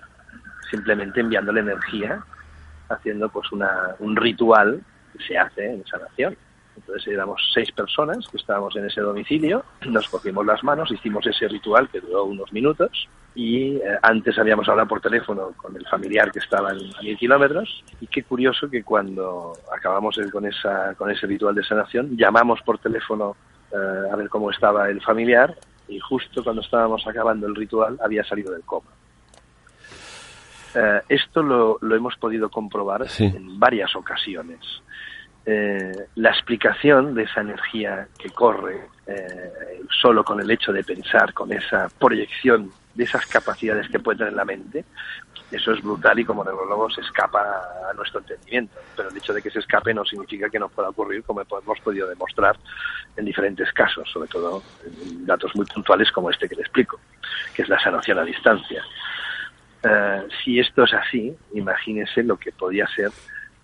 simplemente 0.70 1.20
enviándole 1.20 1.61
energía, 1.61 2.25
haciendo 2.88 3.29
pues 3.29 3.51
una, 3.53 3.94
un 4.01 4.16
ritual 4.16 4.83
que 5.12 5.25
se 5.25 5.38
hace 5.38 5.66
en 5.66 5.87
sanación. 5.87 6.37
Entonces 6.76 7.06
éramos 7.08 7.40
seis 7.52 7.72
personas 7.72 8.26
que 8.28 8.36
estábamos 8.36 8.76
en 8.76 8.86
ese 8.86 9.00
domicilio, 9.00 9.64
nos 9.86 10.08
cogimos 10.08 10.44
las 10.44 10.62
manos, 10.62 10.90
hicimos 10.90 11.26
ese 11.26 11.48
ritual 11.48 11.88
que 11.88 12.00
duró 12.00 12.24
unos 12.24 12.52
minutos 12.52 13.08
y 13.34 13.76
eh, 13.76 13.82
antes 14.02 14.38
habíamos 14.38 14.68
hablado 14.68 14.88
por 14.88 15.00
teléfono 15.00 15.52
con 15.56 15.76
el 15.76 15.86
familiar 15.86 16.30
que 16.32 16.38
estaba 16.38 16.70
a 16.70 16.74
mil 16.74 17.16
kilómetros 17.18 17.84
y 18.00 18.06
qué 18.06 18.22
curioso 18.22 18.68
que 18.68 18.82
cuando 18.82 19.52
acabamos 19.74 20.18
con, 20.32 20.46
esa, 20.46 20.94
con 20.94 21.10
ese 21.10 21.26
ritual 21.26 21.54
de 21.54 21.64
sanación 21.64 22.16
llamamos 22.16 22.60
por 22.62 22.78
teléfono 22.78 23.36
eh, 23.72 24.10
a 24.10 24.16
ver 24.16 24.28
cómo 24.28 24.50
estaba 24.50 24.88
el 24.88 25.02
familiar 25.02 25.54
y 25.88 25.98
justo 26.00 26.42
cuando 26.42 26.62
estábamos 26.62 27.06
acabando 27.06 27.46
el 27.46 27.54
ritual 27.54 27.98
había 28.02 28.24
salido 28.24 28.52
del 28.52 28.62
coma. 28.62 28.90
Eh, 30.74 31.00
esto 31.08 31.42
lo, 31.42 31.78
lo, 31.80 31.94
hemos 31.94 32.16
podido 32.16 32.50
comprobar 32.50 33.06
en 33.18 33.58
varias 33.58 33.94
ocasiones. 33.96 34.60
Eh, 35.48 36.09
la 36.16 36.30
explicación 36.30 37.14
de 37.14 37.22
esa 37.22 37.40
energía 37.40 38.09
que 38.18 38.30
corre 38.30 38.80
eh, 39.06 39.80
solo 40.00 40.24
con 40.24 40.40
el 40.40 40.50
hecho 40.50 40.72
de 40.72 40.82
pensar, 40.82 41.32
con 41.32 41.52
esa 41.52 41.88
proyección 42.00 42.72
de 42.94 43.04
esas 43.04 43.24
capacidades 43.26 43.88
que 43.88 44.00
puede 44.00 44.18
tener 44.18 44.32
la 44.32 44.44
mente, 44.44 44.85
eso 45.50 45.72
es 45.72 45.80
brutal 45.80 46.18
y 46.18 46.24
como 46.24 46.42
neurólogos 46.42 46.98
escapa 46.98 47.40
a 47.88 47.92
nuestro 47.94 48.18
entendimiento. 48.20 48.76
Pero 48.96 49.11
el 49.11 49.16
hecho 49.16 49.32
de 49.32 49.40
que 49.40 49.50
se 49.50 49.61
escape 49.61 49.94
no 49.94 50.04
significa 50.04 50.50
que 50.50 50.59
no 50.59 50.68
pueda 50.68 50.88
ocurrir, 50.88 51.22
como 51.22 51.42
hemos 51.42 51.80
podido 51.80 52.09
demostrar 52.09 52.56
en 53.16 53.24
diferentes 53.24 53.72
casos, 53.72 54.11
sobre 54.11 54.28
todo 54.28 54.62
en 54.85 55.24
datos 55.24 55.54
muy 55.54 55.66
puntuales 55.66 56.11
como 56.11 56.30
este 56.30 56.48
que 56.48 56.56
le 56.56 56.62
explico, 56.62 56.98
que 57.54 57.62
es 57.62 57.68
la 57.68 57.78
sanación 57.78 58.18
a 58.18 58.24
distancia. 58.24 58.82
Eh, 59.85 60.26
si 60.42 60.59
esto 60.59 60.82
es 60.82 60.94
así, 60.94 61.37
imagínense 61.54 62.24
lo 62.24 62.37
que 62.37 62.50
podía 62.50 62.88
ser 62.88 63.12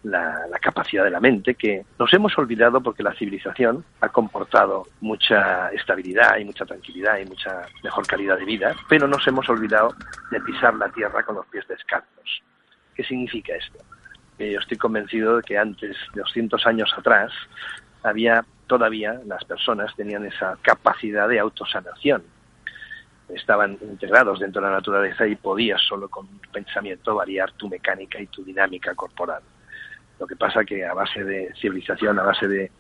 la, 0.05 0.49
capacidad 0.61 1.05
de 1.05 1.11
la 1.11 1.21
mente, 1.21 1.55
que 1.55 1.85
nos 1.99 2.13
hemos 2.13 2.37
olvidado 2.39 2.81
porque 2.81 3.03
la 3.03 3.15
civilización 3.15 3.85
ha 4.01 4.09
comportado 4.09 4.87
mucha 5.01 5.69
estabilidad 5.71 6.39
y 6.39 6.45
mucha 6.45 6.65
tranquilidad 6.65 7.19
y 7.19 7.27
mucha 7.27 7.63
mejor 7.83 8.07
calidad 8.07 8.39
de 8.39 8.45
vida, 8.45 8.75
pero 8.89 9.09
nos 9.09 9.27
hemos 9.27 9.49
olvidado 9.49 9.95
de 10.31 10.41
pisar 10.41 10.75
la 10.75 10.89
tierra 10.91 11.25
con 11.25 11.35
los 11.35 11.47
pies 11.47 11.67
descalzos. 11.67 12.43
¿Qué 12.95 13.05
significa 13.05 13.55
esto? 13.55 13.79
yo 14.39 14.59
estoy 14.59 14.77
convencido 14.77 15.37
de 15.37 15.43
que 15.43 15.57
antes, 15.57 15.97
de 16.15 16.21
200 16.21 16.67
años 16.67 16.93
atrás, 16.97 17.31
había 18.03 18.45
todavía, 18.67 19.21
las 19.27 19.45
personas 19.45 19.95
tenían 19.95 20.25
esa 20.27 20.57
capacidad 20.63 21.29
de 21.29 21.39
autosanación. 21.39 22.25
Estaban 23.29 23.79
integrados 23.83 24.41
dentro 24.41 24.61
de 24.61 24.69
la 24.69 24.75
naturaleza 24.75 25.27
y 25.27 25.37
podías 25.37 25.81
solo 25.81 26.09
con 26.09 26.27
un 26.27 26.41
pensamiento 26.53 27.15
variar 27.15 27.53
tu 27.53 27.69
mecánica 27.69 28.21
y 28.21 28.27
tu 28.27 28.43
dinámica 28.43 28.95
corporal. 28.95 29.43
Lo 30.23 30.29
que 30.29 30.37
pasa 30.37 30.65
que 30.65 30.87
a 30.87 30.95
base 30.95 31.25
de 31.25 31.53
civilización, 31.61 32.17
a 32.17 32.23
base 32.23 32.47
de, 32.47 32.71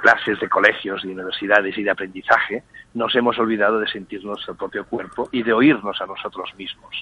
clases, 0.00 0.38
de 0.38 0.48
colegios, 0.48 1.02
de 1.02 1.08
universidades 1.08 1.76
y 1.76 1.82
de 1.82 1.90
aprendizaje, 1.90 2.62
nos 2.94 3.12
hemos 3.16 3.36
olvidado 3.40 3.80
de 3.80 3.88
sentirnos 3.88 4.48
el 4.48 4.54
propio 4.54 4.86
cuerpo 4.86 5.28
y 5.32 5.42
de 5.42 5.52
oírnos 5.52 6.00
a 6.00 6.06
nosotros 6.06 6.54
mismos. 6.56 6.94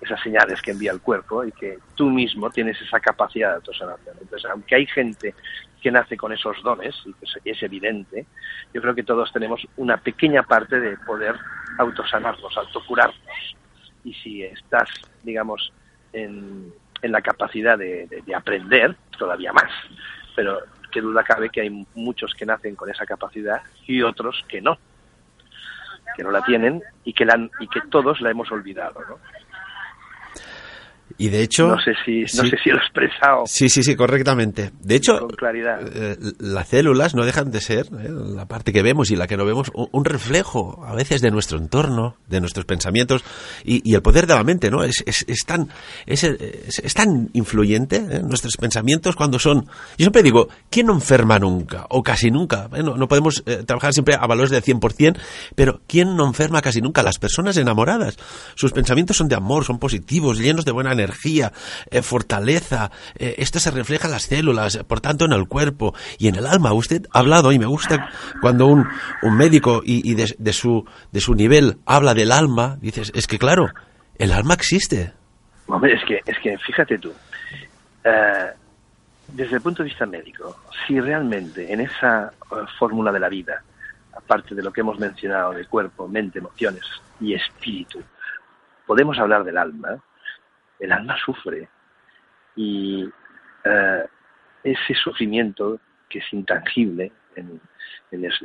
Esas 0.00 0.22
señales 0.22 0.62
que 0.62 0.70
envía 0.70 0.92
el 0.92 1.00
cuerpo 1.00 1.44
y 1.44 1.50
que 1.50 1.78
tú 1.96 2.10
mismo 2.10 2.48
tienes 2.50 2.80
esa 2.80 3.00
capacidad 3.00 3.48
de 3.48 3.54
autosanación. 3.56 4.14
Entonces, 4.20 4.48
aunque 4.48 4.76
hay 4.76 4.86
gente 4.86 5.34
que 5.82 5.90
nace 5.90 6.16
con 6.16 6.32
esos 6.32 6.62
dones, 6.62 6.94
y 7.04 7.12
que 7.14 7.50
es 7.50 7.62
evidente, 7.64 8.24
yo 8.72 8.80
creo 8.80 8.94
que 8.94 9.02
todos 9.02 9.32
tenemos 9.32 9.66
una 9.78 9.96
pequeña 9.96 10.44
parte 10.44 10.78
de 10.78 10.96
poder 10.98 11.34
autosanarnos, 11.76 12.56
autocurarnos. 12.56 13.56
Y 14.04 14.14
si 14.14 14.44
estás, 14.44 14.88
digamos, 15.24 15.72
en, 16.12 16.72
en 17.02 17.12
la 17.12 17.22
capacidad 17.22 17.78
de, 17.78 18.22
aprender 18.34 18.96
todavía 19.18 19.52
más. 19.52 19.70
Pero 20.34 20.58
qué 20.90 21.00
duda 21.00 21.22
cabe 21.22 21.50
que 21.50 21.60
hay 21.60 21.86
muchos 21.94 22.34
que 22.34 22.46
nacen 22.46 22.76
con 22.76 22.90
esa 22.90 23.06
capacidad 23.06 23.62
y 23.86 24.02
otros 24.02 24.44
que 24.48 24.60
no, 24.60 24.78
que 26.16 26.22
no 26.22 26.30
la 26.30 26.42
tienen 26.42 26.82
y 27.04 27.12
que, 27.12 27.24
la 27.24 27.48
y 27.60 27.68
que 27.68 27.80
todos 27.90 28.20
la 28.20 28.30
hemos 28.30 28.50
olvidado. 28.50 29.00
¿no? 29.08 29.18
Y 31.18 31.28
de 31.28 31.42
hecho... 31.42 31.68
No 31.68 31.80
sé 31.80 31.92
si, 32.04 32.20
no 32.20 32.44
sé 32.44 32.56
si 32.62 32.70
lo 32.70 32.76
he 32.76 32.80
expresado. 32.80 33.42
Sí, 33.46 33.68
sí, 33.68 33.82
sí, 33.82 33.96
correctamente. 33.96 34.70
De 34.80 34.94
hecho, 34.94 35.18
con 35.18 35.30
claridad. 35.30 35.80
Eh, 35.94 36.16
las 36.38 36.68
células 36.68 37.14
no 37.14 37.24
dejan 37.24 37.50
de 37.50 37.60
ser, 37.60 37.86
eh, 37.86 38.08
la 38.08 38.46
parte 38.46 38.72
que 38.72 38.82
vemos 38.82 39.10
y 39.10 39.16
la 39.16 39.26
que 39.26 39.36
no 39.36 39.44
vemos, 39.44 39.70
un, 39.74 40.04
reflejo 40.04 40.84
a 40.84 40.94
veces 40.94 41.20
de 41.20 41.30
nuestro 41.30 41.58
entorno, 41.58 42.16
de 42.28 42.40
nuestros 42.40 42.64
pensamientos 42.64 43.24
y, 43.64 43.94
el 43.94 44.02
poder 44.02 44.26
de 44.26 44.34
la 44.34 44.44
mente, 44.44 44.70
¿no? 44.70 44.82
Es, 44.82 45.02
es, 45.04 45.24
es 45.28 45.44
tan, 45.44 45.68
es, 46.06 46.24
es, 46.24 46.94
tan 46.94 47.28
influyente 47.32 47.96
¿eh? 47.96 48.22
nuestros 48.22 48.56
pensamientos 48.56 49.16
cuando 49.16 49.38
son... 49.38 49.64
Yo 49.64 50.04
siempre 50.04 50.22
digo, 50.22 50.48
¿quién 50.70 50.86
no 50.86 50.94
enferma 50.94 51.38
nunca? 51.38 51.86
O 51.90 52.02
casi 52.02 52.30
nunca. 52.30 52.68
No, 52.82 52.96
no, 52.96 53.08
podemos 53.08 53.44
trabajar 53.66 53.92
siempre 53.92 54.14
a 54.14 54.26
valores 54.26 54.50
de 54.50 54.62
100%, 54.62 55.18
pero 55.54 55.80
¿quién 55.86 56.16
no 56.16 56.26
enferma 56.26 56.62
casi 56.62 56.80
nunca? 56.80 57.02
Las 57.02 57.18
personas 57.18 57.56
enamoradas. 57.56 58.16
Sus 58.54 58.72
pensamientos 58.72 59.16
son 59.16 59.28
de 59.28 59.34
amor, 59.34 59.64
son 59.64 59.78
positivos, 59.78 60.38
llenos 60.38 60.64
de 60.64 60.72
buena 60.72 60.92
energía 60.92 60.99
energía, 61.00 61.52
eh, 61.90 62.02
fortaleza. 62.02 62.90
Eh, 63.16 63.36
esto 63.38 63.58
se 63.58 63.70
refleja 63.70 64.06
en 64.06 64.12
las 64.12 64.22
células, 64.24 64.78
por 64.86 65.00
tanto 65.00 65.24
en 65.24 65.32
el 65.32 65.48
cuerpo 65.48 65.94
y 66.18 66.28
en 66.28 66.36
el 66.36 66.46
alma. 66.46 66.72
Usted 66.72 67.06
ha 67.12 67.20
hablado 67.20 67.52
y 67.52 67.58
me 67.58 67.66
gusta 67.66 68.08
cuando 68.40 68.66
un, 68.66 68.86
un 69.22 69.36
médico 69.36 69.82
y, 69.84 70.14
de, 70.14 70.52
su, 70.52 70.84
de 71.12 71.20
su 71.20 71.34
nivel 71.34 71.78
habla 71.86 72.14
del 72.14 72.32
alma, 72.32 72.76
dices, 72.80 73.12
es 73.14 73.26
que 73.26 73.38
claro, 73.38 73.68
el 74.18 74.32
alma 74.32 74.54
existe. 74.54 75.12
Hombre, 75.66 75.94
es 75.94 76.04
que, 76.06 76.20
es 76.26 76.38
que 76.42 76.58
fíjate 76.58 76.98
tú, 76.98 77.12
eh, 78.04 78.50
desde 79.28 79.56
el 79.56 79.62
punto 79.62 79.82
de 79.82 79.88
vista 79.88 80.06
médico, 80.06 80.56
si 80.86 81.00
realmente 81.00 81.72
en 81.72 81.80
esa 81.80 82.32
fórmula 82.78 83.12
de 83.12 83.20
la 83.20 83.28
vida, 83.28 83.62
aparte 84.16 84.54
de 84.54 84.62
lo 84.62 84.72
que 84.72 84.80
hemos 84.80 84.98
mencionado 84.98 85.52
de 85.52 85.66
cuerpo, 85.66 86.08
mente, 86.08 86.38
emociones 86.38 86.82
y 87.20 87.34
espíritu, 87.34 88.02
podemos 88.86 89.18
hablar 89.18 89.44
del 89.44 89.56
alma, 89.56 90.02
el 90.80 90.92
alma 90.92 91.16
sufre. 91.24 91.68
Y 92.56 93.08
eh, 93.64 94.04
ese 94.64 94.94
sufrimiento 94.94 95.78
que 96.08 96.18
es 96.18 96.32
intangible 96.32 97.12
en, 97.36 97.60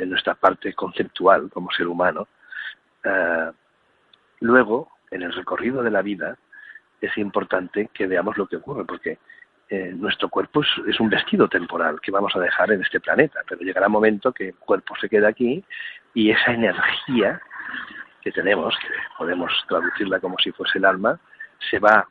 nuestra 0.10 0.36
parte 0.36 0.74
conceptual 0.74 1.50
como 1.50 1.72
ser 1.72 1.88
humano, 1.88 2.28
eh, 3.04 3.52
luego 4.42 4.92
en 5.10 5.24
el 5.24 5.34
recorrido 5.34 5.82
de 5.82 5.92
la 5.92 6.02
vida 6.02 6.38
es 7.02 7.18
importante 7.18 7.90
que 7.94 8.08
veamos 8.08 8.38
lo 8.38 8.48
que 8.48 8.58
ocurre 8.58 8.86
porque 8.86 9.18
eh, 9.70 9.92
nuestro 9.96 10.30
cuerpo 10.30 10.62
es, 10.62 10.68
es, 10.88 11.00
un 11.00 11.10
vestido 11.10 11.48
temporal 11.48 12.00
que 12.00 12.12
vamos 12.12 12.36
a 12.36 12.40
dejar 12.40 12.72
en 12.72 12.82
este 12.82 13.00
planeta, 13.00 13.42
pero 13.48 13.62
llegará 13.62 13.88
un 13.88 13.94
momento 13.94 14.32
que 14.32 14.50
el 14.50 14.56
cuerpo 14.56 14.96
se 15.02 15.10
queda 15.10 15.30
aquí 15.30 15.64
y 16.14 16.30
esa 16.30 16.52
energía 16.54 17.42
que 18.22 18.32
tenemos, 18.32 18.76
que 18.80 18.94
podemos 19.18 19.52
traducirla 19.68 20.20
como 20.20 20.38
si 20.38 20.52
fuese 20.52 20.78
el 20.78 20.86
alma, 20.86 21.20
se 21.70 21.80
va 21.80 22.08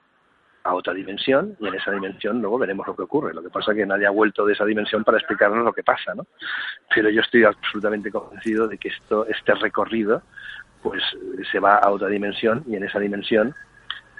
a 0.64 0.74
otra 0.74 0.94
dimensión 0.94 1.56
y 1.60 1.68
en 1.68 1.74
esa 1.74 1.90
dimensión 1.90 2.40
luego 2.40 2.58
veremos 2.58 2.86
lo 2.86 2.96
que 2.96 3.02
ocurre. 3.02 3.34
Lo 3.34 3.42
que 3.42 3.50
pasa 3.50 3.72
es 3.72 3.76
que 3.76 3.86
nadie 3.86 4.06
ha 4.06 4.10
vuelto 4.10 4.46
de 4.46 4.54
esa 4.54 4.64
dimensión 4.64 5.04
para 5.04 5.18
explicarnos 5.18 5.62
lo 5.62 5.74
que 5.74 5.82
pasa, 5.82 6.14
¿no? 6.14 6.26
Pero 6.94 7.10
yo 7.10 7.20
estoy 7.20 7.44
absolutamente 7.44 8.10
convencido 8.10 8.66
de 8.66 8.78
que 8.78 8.88
esto, 8.88 9.26
este 9.26 9.54
recorrido, 9.54 10.22
pues 10.82 11.02
se 11.52 11.60
va 11.60 11.76
a 11.76 11.90
otra 11.90 12.08
dimensión 12.08 12.64
y 12.66 12.76
en 12.76 12.84
esa 12.84 12.98
dimensión, 12.98 13.54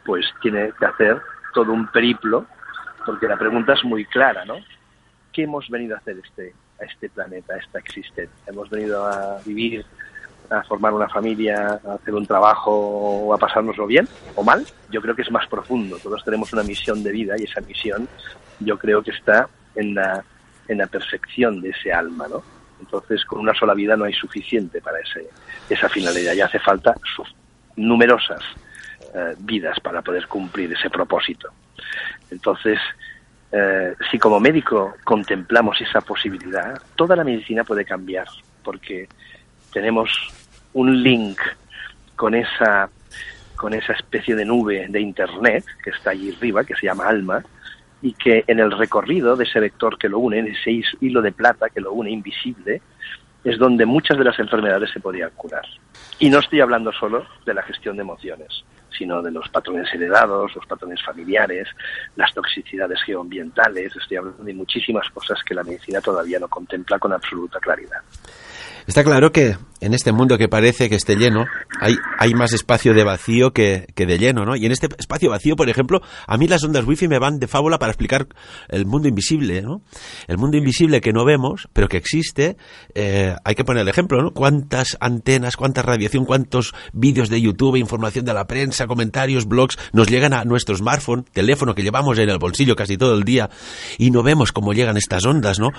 pues 0.05 0.27
tiene 0.43 0.73
que 0.79 0.85
hacer 0.85 1.21
todo 1.55 1.73
un 1.73 1.87
periplo, 1.89 2.47
porque 3.07 3.27
la 3.27 3.39
pregunta 3.39 3.73
es 3.73 3.83
muy 3.85 4.05
clara, 4.05 4.45
¿no? 4.45 4.57
¿Qué 5.33 5.45
hemos 5.45 5.69
venido 5.71 5.95
a 5.95 5.99
hacer 5.99 6.19
este, 6.23 6.55
a 6.79 6.85
este 6.85 7.09
planeta, 7.09 7.55
a 7.55 7.59
esta 7.59 7.79
existencia? 7.79 8.37
Hemos 8.47 8.69
venido 8.69 9.07
a 9.07 9.41
vivir 9.47 9.85
a 10.51 10.63
formar 10.65 10.93
una 10.93 11.09
familia, 11.09 11.81
a 11.87 11.95
hacer 11.95 12.15
un 12.15 12.27
trabajo 12.27 12.71
o 12.73 13.35
a 13.35 13.39
pasárnoslo 13.39 13.87
bien 13.87 14.09
o 14.35 14.43
mal. 14.43 14.67
Yo 14.91 15.01
creo 15.01 15.15
que 15.15 15.23
es 15.23 15.31
más 15.31 15.47
profundo. 15.47 15.99
Todos 16.03 16.25
tenemos 16.25 16.53
una 16.53 16.63
misión 16.63 17.03
de 17.03 17.13
vida 17.13 17.35
y 17.39 17.45
esa 17.45 17.61
misión 17.61 18.09
yo 18.61 18.79
creo 18.79 19.03
que 19.03 19.11
está 19.11 19.49
en 19.75 19.95
la, 19.95 20.25
en 20.69 20.79
la 20.79 20.87
perfección 20.87 21.61
de 21.61 21.71
ese 21.71 21.93
alma, 21.93 22.27
¿no? 22.29 22.43
Entonces, 22.81 23.25
con 23.25 23.41
una 23.41 23.55
sola 23.55 23.75
vida 23.75 23.97
no 23.97 24.05
hay 24.05 24.13
suficiente 24.13 24.81
para 24.81 24.99
ese, 25.01 25.29
esa 25.69 25.89
finalidad. 25.89 26.35
Ya 26.35 26.47
hace 26.47 26.59
falta 26.59 26.95
numerosas 27.77 28.43
eh, 29.15 29.35
vidas 29.39 29.81
para 29.81 30.03
poder 30.03 30.27
cumplir 30.27 30.73
ese 30.73 30.91
propósito. 30.91 31.49
Entonces, 32.31 32.79
eh, 33.53 33.95
si 34.11 34.19
como 34.19 34.41
médico 34.41 34.95
contemplamos 35.05 35.81
esa 35.81 36.01
posibilidad, 36.01 36.81
toda 36.97 37.17
la 37.17 37.25
medicina 37.25 37.65
puede 37.65 37.85
cambiar, 37.85 38.27
porque 38.63 39.09
tenemos 39.75 40.09
un 40.73 41.03
link 41.03 41.39
con 42.17 42.35
esa 42.35 42.89
con 43.57 43.75
esa 43.75 43.93
especie 43.93 44.35
de 44.35 44.45
nube 44.45 44.87
de 44.89 45.01
internet 45.01 45.65
que 45.83 45.91
está 45.91 46.11
allí 46.11 46.35
arriba, 46.35 46.65
que 46.65 46.75
se 46.75 46.87
llama 46.87 47.07
alma, 47.07 47.43
y 48.03 48.13
que 48.13 48.45
en 48.47 48.59
el 48.59 48.71
recorrido 48.71 49.37
de 49.37 49.45
ese 49.45 49.61
vector 49.61 49.97
que 49.97 50.09
lo 50.09 50.19
une, 50.19 50.39
en 50.41 50.49
ese 50.49 50.83
hilo 51.01 51.23
de 51.23 51.33
plata 51.33 51.71
que 51.71 51.81
lo 51.81 51.93
une 51.93 52.11
invisible, 52.11 52.83
es 53.45 53.59
donde 53.59 53.87
muchas 53.87 54.19
de 54.19 54.25
las 54.25 54.39
enfermedades 54.39 54.91
se 54.91 55.01
podrían 55.01 55.31
curar. 55.31 55.65
Y 56.19 56.29
no 56.31 56.41
estoy 56.41 56.61
hablando 56.61 56.93
solo 56.93 57.27
de 57.47 57.55
la 57.55 57.63
gestión 57.63 57.97
de 57.97 58.03
emociones, 58.03 58.65
sino 58.97 59.23
de 59.23 59.31
los 59.31 59.49
patrones 59.49 59.93
heredados, 59.95 60.55
los 60.55 60.67
patrones 60.67 61.03
familiares, 61.03 61.69
las 62.17 62.35
toxicidades 62.35 63.01
geoambientales, 63.03 63.95
estoy 63.97 64.17
hablando 64.17 64.43
de 64.43 64.55
muchísimas 64.55 65.09
cosas 65.11 65.43
que 65.43 65.55
la 65.55 65.63
medicina 65.63 66.01
todavía 66.01 66.39
no 66.39 66.49
contempla 66.49 66.99
con 66.99 67.13
absoluta 67.13 67.59
claridad. 67.61 68.03
Está 68.87 69.03
claro 69.03 69.33
que 69.33 69.57
en 69.85 69.93
este 69.93 70.13
mundo 70.13 70.39
que 70.39 70.49
parece 70.49 70.89
que 70.89 70.95
esté 70.95 71.17
lleno, 71.17 71.47
hay, 71.79 71.97
hay 72.19 72.33
más 72.33 72.55
espacio 72.55 72.95
de 72.95 73.05
vacío 73.05 73.53
que, 73.53 73.87
que, 73.95 74.07
de 74.07 74.19
lleno, 74.19 74.47
¿no? 74.47 74.57
Y 74.57 74.65
en 74.65 74.73
este 74.73 74.89
espacio 74.99 75.31
vacío, 75.31 75.57
por 75.57 75.69
ejemplo, 75.69 76.01
a 76.27 76.39
mí 76.39 76.49
las 76.49 76.65
ondas 76.65 76.87
wifi 76.87 77.07
me 77.07 77.19
van 77.19 77.39
de 77.39 77.47
fábula 77.49 77.79
para 77.79 77.93
explicar 77.93 78.27
el 78.69 78.87
mundo 78.87 79.09
invisible, 79.09 79.61
¿no? 79.61 79.83
El 80.27 80.39
mundo 80.39 80.57
invisible 80.57 81.03
que 81.03 81.13
no 81.13 81.27
vemos, 81.27 81.69
pero 81.75 81.89
que 81.89 81.99
existe, 81.99 82.57
eh, 82.95 83.37
hay 83.45 83.55
que 83.55 83.65
poner 83.65 83.83
el 83.83 83.89
ejemplo, 83.89 84.23
¿no? 84.23 84.31
Cuántas 84.33 84.97
antenas, 85.01 85.57
cuánta 85.57 85.83
radiación, 85.83 86.25
cuántos 86.25 86.73
vídeos 86.95 87.29
de 87.29 87.43
YouTube, 87.43 87.77
información 87.77 88.25
de 88.25 88.33
la 88.33 88.47
prensa, 88.47 88.87
comentarios, 88.87 89.47
blogs, 89.47 89.77
nos 89.93 90.09
llegan 90.09 90.33
a 90.33 90.45
nuestro 90.45 90.75
smartphone, 90.77 91.25
teléfono 91.25 91.75
que 91.75 91.83
llevamos 91.83 92.19
en 92.19 92.31
el 92.31 92.39
bolsillo 92.39 92.75
casi 92.75 92.97
todo 92.97 93.15
el 93.15 93.25
día, 93.25 93.51
y 93.99 94.11
no 94.11 94.23
vemos 94.23 94.53
cómo 94.53 94.73
llegan 94.73 94.97
estas 94.97 95.27
ondas, 95.27 95.59
¿no? 95.59 95.73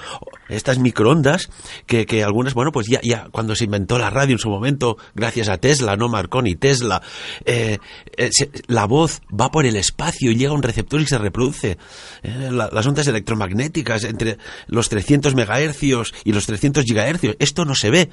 Estas 0.47 0.77
microondas 0.77 1.49
que, 1.87 2.05
que 2.05 2.23
algunas, 2.23 2.53
bueno, 2.53 2.71
pues 2.71 2.85
ya, 2.87 2.94
ya 3.01 3.27
cuando 3.31 3.55
se 3.55 3.65
inventó 3.65 3.97
la 3.97 4.09
radio 4.09 4.33
en 4.33 4.39
su 4.39 4.49
momento, 4.49 4.97
gracias 5.13 5.49
a 5.49 5.57
Tesla, 5.57 5.97
no 5.97 6.09
Marconi, 6.09 6.55
Tesla, 6.55 7.01
eh, 7.45 7.79
eh, 8.17 8.29
la 8.67 8.85
voz 8.85 9.21
va 9.29 9.51
por 9.51 9.65
el 9.65 9.75
espacio 9.75 10.31
y 10.31 10.35
llega 10.35 10.51
a 10.51 10.55
un 10.55 10.63
receptor 10.63 11.01
y 11.01 11.05
se 11.05 11.17
reproduce. 11.17 11.77
Eh, 12.23 12.49
la, 12.51 12.69
las 12.71 12.85
ondas 12.85 13.07
electromagnéticas 13.07 14.03
entre 14.03 14.37
los 14.67 14.89
300 14.89 15.35
megahercios 15.35 16.13
y 16.23 16.33
los 16.33 16.45
300 16.45 16.83
gigahercios, 16.83 17.35
esto 17.39 17.65
no 17.65 17.75
se 17.75 17.89
ve. 17.89 18.09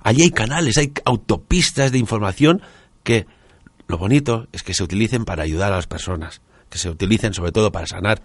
Allí 0.00 0.22
hay 0.22 0.30
canales, 0.30 0.76
hay 0.76 0.92
autopistas 1.04 1.92
de 1.92 1.98
información 1.98 2.62
que 3.02 3.26
lo 3.86 3.98
bonito 3.98 4.48
es 4.52 4.62
que 4.62 4.74
se 4.74 4.82
utilicen 4.82 5.24
para 5.24 5.42
ayudar 5.42 5.72
a 5.72 5.76
las 5.76 5.86
personas, 5.86 6.40
que 6.70 6.78
se 6.78 6.88
utilicen 6.88 7.34
sobre 7.34 7.52
todo 7.52 7.70
para 7.72 7.86
sanar. 7.86 8.22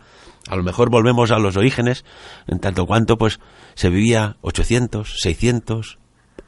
A 0.47 0.55
lo 0.55 0.63
mejor 0.63 0.89
volvemos 0.89 1.31
a 1.31 1.39
los 1.39 1.57
orígenes, 1.57 2.05
en 2.47 2.59
tanto 2.59 2.85
cuanto 2.85 3.17
pues 3.17 3.39
se 3.75 3.89
vivía 3.89 4.37
800, 4.41 5.15
600 5.19 5.98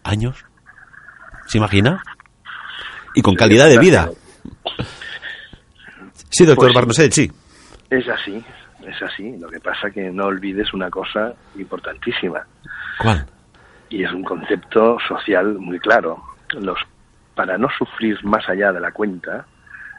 años. 0.04 0.46
¿Se 1.48 1.58
imagina? 1.58 2.04
Y 3.14 3.22
con 3.22 3.36
calidad 3.36 3.68
de 3.68 3.80
vida. 3.80 4.10
Sí, 6.30 6.46
doctor 6.46 6.68
pues, 6.68 6.76
Barnoset, 6.76 7.12
sí. 7.12 7.32
Es 7.90 8.08
así, 8.08 8.44
es 8.86 9.02
así. 9.02 9.38
Lo 9.38 9.50
que 9.50 9.60
pasa 9.60 9.92
que 9.92 10.10
no 10.12 10.26
olvides 10.26 10.74
una 10.74 10.90
cosa 10.90 11.34
importantísima. 11.58 12.46
¿Cuál? 13.00 13.26
Y 13.90 14.04
es 14.04 14.12
un 14.14 14.24
concepto 14.24 14.98
social 15.08 15.56
muy 15.60 15.78
claro. 15.80 16.24
Los, 16.54 16.80
para 17.36 17.58
no 17.58 17.68
sufrir 17.78 18.24
más 18.24 18.48
allá 18.48 18.72
de 18.72 18.80
la 18.80 18.92
cuenta, 18.92 19.46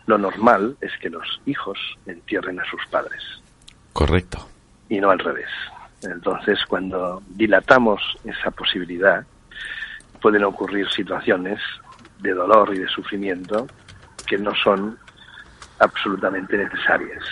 lo 0.06 0.16
normal 0.16 0.76
es 0.80 0.90
que 1.00 1.10
los 1.10 1.40
hijos 1.46 1.78
entierren 2.06 2.58
a 2.60 2.64
sus 2.64 2.80
padres. 2.90 3.22
Correcto. 3.92 4.48
Y 4.88 5.00
no 5.00 5.10
al 5.10 5.18
revés. 5.18 5.50
Entonces, 6.02 6.58
cuando 6.66 7.22
dilatamos 7.28 8.00
esa 8.24 8.50
posibilidad, 8.50 9.24
pueden 10.22 10.44
ocurrir 10.44 10.88
situaciones 10.90 11.58
de 12.20 12.32
dolor 12.32 12.74
y 12.74 12.78
de 12.78 12.88
sufrimiento 12.88 13.66
que 14.26 14.38
no 14.38 14.52
son 14.62 14.96
absolutamente 15.80 16.56
necesarias. 16.56 17.22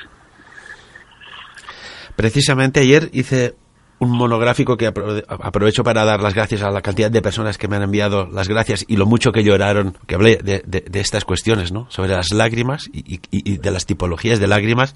Precisamente 2.17 2.81
ayer 2.81 3.09
hice 3.13 3.55
un 4.01 4.11
monográfico 4.11 4.77
que 4.77 4.87
aprovecho 4.87 5.85
para 5.85 6.05
dar 6.05 6.23
las 6.23 6.35
gracias 6.35 6.63
a 6.63 6.71
la 6.71 6.81
cantidad 6.81 7.11
de 7.11 7.21
personas 7.21 7.59
que 7.59 7.69
me 7.69 7.77
han 7.77 7.83
enviado 7.83 8.27
las 8.33 8.49
gracias 8.49 8.85
y 8.89 8.97
lo 8.97 9.05
mucho 9.05 9.31
que 9.31 9.45
lloraron, 9.45 9.97
que 10.07 10.15
hablé 10.15 10.39
de, 10.43 10.63
de, 10.65 11.01
estas 11.01 11.27
cuestiones, 11.27 11.71
¿no? 11.71 11.87
Sobre 11.91 12.11
las 12.11 12.33
lágrimas 12.33 12.89
y, 12.93 13.59
de 13.59 13.71
las 13.71 13.85
tipologías 13.85 14.41
de 14.41 14.47
lágrimas, 14.47 14.95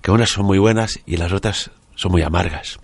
que 0.00 0.12
unas 0.12 0.30
son 0.30 0.46
muy 0.46 0.58
buenas 0.58 1.00
y 1.06 1.16
las 1.16 1.32
otras 1.32 1.72
son 1.96 2.12
muy 2.12 2.22
amargas. 2.22 2.78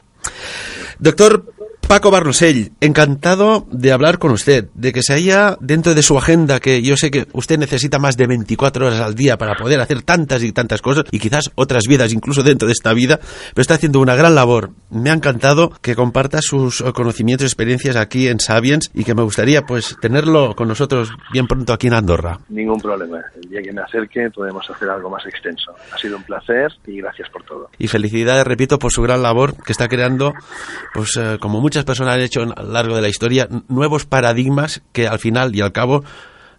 Doctor 0.99 1.45
Paco 1.89 2.11
Barnosell, 2.11 2.73
encantado 2.81 3.67
de 3.71 3.93
hablar 3.93 4.19
con 4.19 4.33
usted, 4.33 4.69
de 4.75 4.93
que 4.93 5.03
se 5.03 5.13
haya 5.13 5.59
dentro 5.61 5.95
de 5.95 6.03
su 6.03 6.17
agenda, 6.17 6.59
que 6.59 6.83
yo 6.83 6.97
sé 6.97 7.11
que 7.11 7.27
usted 7.33 7.59
necesita 7.59 7.99
más 7.99 8.17
de 8.17 8.27
24 8.27 8.87
horas 8.87 9.01
al 9.01 9.15
día 9.15 9.37
para 9.37 9.57
poder 9.57 9.81
hacer 9.81 10.03
tantas 10.03 10.43
y 10.43 10.53
tantas 10.53 10.81
cosas, 10.81 11.05
y 11.11 11.19
quizás 11.19 11.51
otras 11.55 11.85
vidas, 11.87 12.13
incluso 12.13 12.43
dentro 12.43 12.67
de 12.67 12.73
esta 12.73 12.95
vida, 12.95 13.21
pero 13.55 13.61
está 13.61 13.75
haciendo 13.75 14.01
una 14.01 14.15
gran 14.15 14.35
labor. 14.35 14.71
Me 14.91 15.11
ha 15.11 15.15
encantado 15.15 15.71
que 15.83 15.95
comparta 15.95 16.39
sus 16.41 16.83
conocimientos 16.95 17.45
y 17.45 17.49
experiencias 17.49 17.97
aquí 17.97 18.29
en 18.29 18.41
Sabiens 18.41 18.91
y 18.95 19.05
que 19.05 19.15
me 19.15 19.23
gustaría 19.23 19.63
pues 19.63 19.97
tenerlo 20.01 20.55
con 20.55 20.69
nosotros 20.69 21.11
bien 21.33 21.47
pronto 21.47 21.73
aquí 21.73 21.89
en 21.89 21.95
Andorra. 21.95 22.39
Ningún 22.49 22.81
problema. 22.81 23.21
El 23.35 23.51
día 23.51 23.63
que 23.63 23.73
me 23.73 23.83
acerque 23.83 24.31
podemos 24.31 24.69
hacer 24.69 24.89
algo 24.89 25.11
más 25.11 25.25
extenso. 25.27 25.75
Ha 25.93 25.99
sido 25.99 26.17
un 26.17 26.23
placer 26.23 26.73
y 26.87 26.99
gracias 26.99 27.29
por 27.31 27.43
todo. 27.45 27.71
Y 27.79 27.89
felicidades, 27.89 28.47
repito, 28.47 28.79
por 28.79 28.93
su 28.93 29.03
gran 29.03 29.23
labor 29.23 29.55
que 29.63 29.73
está 29.73 29.89
creando, 29.89 30.33
pues 30.95 31.17
eh, 31.17 31.37
como 31.41 31.61
muchas 31.73 31.85
personas 31.87 32.17
han 32.17 32.21
hecho 32.21 32.43
a 32.43 32.63
lo 32.63 32.71
largo 32.71 32.97
de 32.97 33.01
la 33.01 33.09
historia 33.09 33.49
nuevos 33.69 34.05
paradigmas 34.05 34.83
que 34.93 35.09
al 35.09 35.19
final 35.19 35.57
y 35.57 35.63
al 35.63 35.73
cabo 35.73 36.05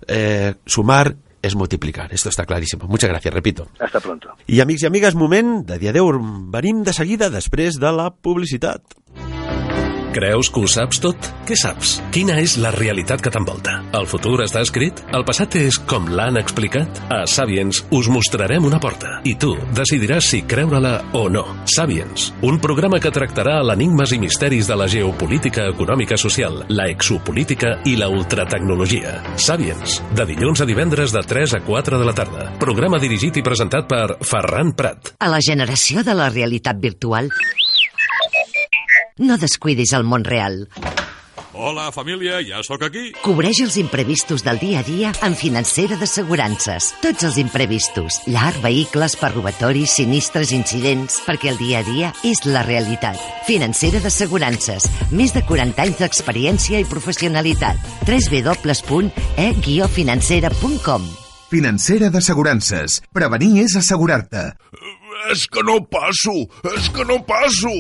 eh, 0.08 0.56
sumar 0.66 1.16
és 1.44 1.54
multiplicar. 1.60 2.08
Esto 2.16 2.32
està 2.32 2.48
claríssim. 2.48 2.80
Muchas 2.88 3.12
gracias, 3.12 3.34
repito. 3.34 3.68
Hasta 3.78 4.00
pronto. 4.00 4.32
I 4.48 4.62
amics 4.64 4.86
i 4.86 4.88
amigues, 4.88 5.14
moment 5.14 5.68
de 5.68 5.78
dia 5.78 5.92
10. 5.94 6.24
Venim 6.56 6.82
de 6.88 6.96
seguida 6.96 7.30
després 7.30 7.78
de 7.84 7.92
la 7.94 8.10
publicitat. 8.16 8.82
Creus 10.14 10.46
que 10.54 10.62
ho 10.62 10.68
saps 10.70 11.00
tot? 11.02 11.28
Què 11.48 11.56
saps? 11.58 11.96
Quina 12.14 12.36
és 12.38 12.54
la 12.62 12.70
realitat 12.76 13.22
que 13.24 13.32
t'envolta? 13.34 13.80
El 13.98 14.06
futur 14.06 14.36
està 14.44 14.62
escrit? 14.62 15.00
El 15.18 15.26
passat 15.26 15.56
és 15.58 15.80
com 15.90 16.06
l'han 16.06 16.38
explicat? 16.38 17.00
A 17.10 17.24
Sapiens 17.26 17.80
us 17.98 18.10
mostrarem 18.14 18.68
una 18.70 18.78
porta 18.84 19.16
i 19.26 19.34
tu 19.42 19.56
decidiràs 19.74 20.28
si 20.30 20.44
creure-la 20.46 20.94
o 21.18 21.24
no. 21.34 21.44
Sapiens, 21.66 22.28
un 22.46 22.60
programa 22.62 23.00
que 23.02 23.14
tractarà 23.16 23.56
l'enigmes 23.66 24.14
i 24.14 24.22
misteris 24.22 24.70
de 24.70 24.78
la 24.78 24.88
geopolítica 24.92 25.66
econòmica 25.74 26.20
social, 26.22 26.62
la 26.70 26.86
exopolítica 26.94 27.80
i 27.90 27.96
la 27.98 28.12
ultratecnologia. 28.14 29.18
Sapiens, 29.34 29.98
de 30.14 30.30
dilluns 30.30 30.62
a 30.62 30.70
divendres 30.70 31.18
de 31.18 31.26
3 31.26 31.58
a 31.58 31.64
4 31.66 31.98
de 31.98 32.12
la 32.12 32.14
tarda. 32.22 32.52
Programa 32.62 33.02
dirigit 33.02 33.42
i 33.42 33.48
presentat 33.50 33.90
per 33.90 34.20
Ferran 34.22 34.76
Prat. 34.78 35.16
A 35.18 35.34
la 35.34 35.42
generació 35.42 36.06
de 36.06 36.14
la 36.22 36.30
realitat 36.30 36.78
virtual 36.78 37.34
no 39.18 39.38
descuidis 39.38 39.94
el 39.94 40.04
món 40.04 40.24
real. 40.24 40.68
Hola, 41.56 41.92
família, 41.92 42.42
ja 42.42 42.64
sóc 42.66 42.82
aquí. 42.82 43.12
Cobreix 43.22 43.60
els 43.62 43.78
imprevistos 43.78 44.42
del 44.42 44.58
dia 44.58 44.80
a 44.82 44.84
dia 44.88 45.12
amb 45.22 45.38
financera 45.38 45.94
d'assegurances. 46.02 46.98
Tots 47.04 47.28
els 47.28 47.38
imprevistos. 47.38 48.18
Llar, 48.26 48.56
vehicles, 48.64 49.16
per 49.22 49.30
robatoris, 49.36 49.92
sinistres, 50.00 50.52
incidents... 50.52 51.22
Perquè 51.28 51.50
el 51.54 51.60
dia 51.62 51.80
a 51.84 51.86
dia 51.86 52.10
és 52.26 52.42
la 52.50 52.64
realitat. 52.66 53.22
Financera 53.46 54.02
d'assegurances. 54.02 54.90
Més 55.14 55.30
de 55.38 55.46
40 55.46 55.78
anys 55.86 56.02
d'experiència 56.02 56.82
i 56.82 56.90
professionalitat. 56.90 57.78
www.e-financera.com 58.10 61.06
Financera 61.54 62.10
d'assegurances. 62.10 63.06
Prevenir 63.14 63.62
és 63.68 63.78
assegurar-te. 63.78 64.58
És 65.32 65.46
que 65.48 65.62
no 65.64 65.78
passo, 65.88 66.34
és 66.76 66.90
que 66.92 67.04
no 67.08 67.16
passo. 67.24 67.72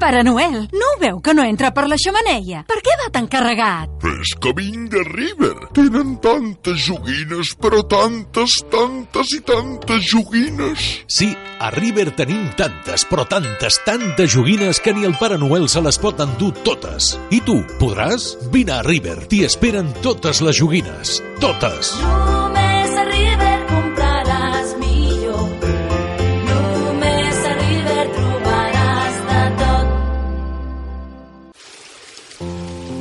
Pare 0.00 0.24
Noel, 0.26 0.64
no 0.74 0.88
ho 0.90 0.98
veu 0.98 1.20
que 1.22 1.34
no 1.36 1.44
entra 1.46 1.70
per 1.74 1.84
la 1.86 1.98
xamaneia? 2.00 2.64
Per 2.66 2.80
què 2.82 2.96
va 2.98 3.10
tan 3.14 3.28
carregat? 3.30 3.92
És 4.10 4.32
que 4.42 4.50
vinc 4.58 4.90
de 4.90 5.04
River. 5.06 5.52
Tenen 5.76 6.16
tantes 6.24 6.82
joguines, 6.88 7.54
però 7.62 7.84
tantes, 7.86 8.58
tantes 8.74 9.36
i 9.38 9.40
tantes 9.46 10.10
joguines. 10.10 10.88
Sí, 11.06 11.30
a 11.62 11.70
River 11.76 12.10
tenim 12.18 12.48
tantes, 12.58 13.06
però 13.06 13.26
tantes, 13.30 13.78
tantes 13.86 14.34
joguines 14.34 14.82
que 14.82 14.96
ni 14.96 15.06
el 15.06 15.14
Pare 15.20 15.38
Noel 15.38 15.68
se 15.70 15.84
les 15.84 16.00
pot 16.02 16.20
endur 16.26 16.50
totes. 16.66 17.14
I 17.30 17.40
tu, 17.46 17.60
podràs? 17.78 18.32
Vine 18.50 18.80
a 18.80 18.82
River, 18.82 19.20
t'hi 19.30 19.44
esperen 19.46 19.94
totes 20.02 20.42
les 20.42 20.58
joguines. 20.58 21.20
Totes! 21.38 21.94
Només 22.02 22.98
a 22.98 23.06
River 23.12 23.53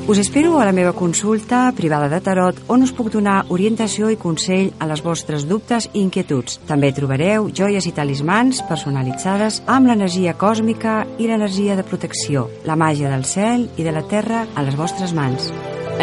Us 0.05 0.17
espero 0.17 0.59
a 0.59 0.65
la 0.65 0.73
meva 0.73 0.91
consulta 0.91 1.71
privada 1.71 2.09
de 2.11 2.19
tarot 2.19 2.57
on 2.67 2.83
us 2.83 2.91
puc 2.91 3.07
donar 3.07 3.45
orientació 3.55 4.09
i 4.11 4.17
consell 4.19 4.73
a 4.83 4.87
les 4.89 4.99
vostres 4.99 5.45
dubtes 5.47 5.87
i 5.93 6.01
inquietuds. 6.03 6.59
També 6.67 6.91
trobareu 6.91 7.47
joies 7.47 7.87
i 7.87 7.95
talismans 7.95 8.59
personalitzades 8.67 9.61
amb 9.63 9.87
l'energia 9.87 10.35
còsmica 10.35 11.05
i 11.15 11.29
l'energia 11.31 11.79
de 11.79 11.87
protecció, 11.87 12.49
la 12.67 12.75
màgia 12.75 13.13
del 13.15 13.23
cel 13.23 13.69
i 13.77 13.87
de 13.87 13.95
la 13.95 14.03
terra 14.03 14.43
a 14.53 14.67
les 14.67 14.75
vostres 14.75 15.15
mans. 15.15 15.53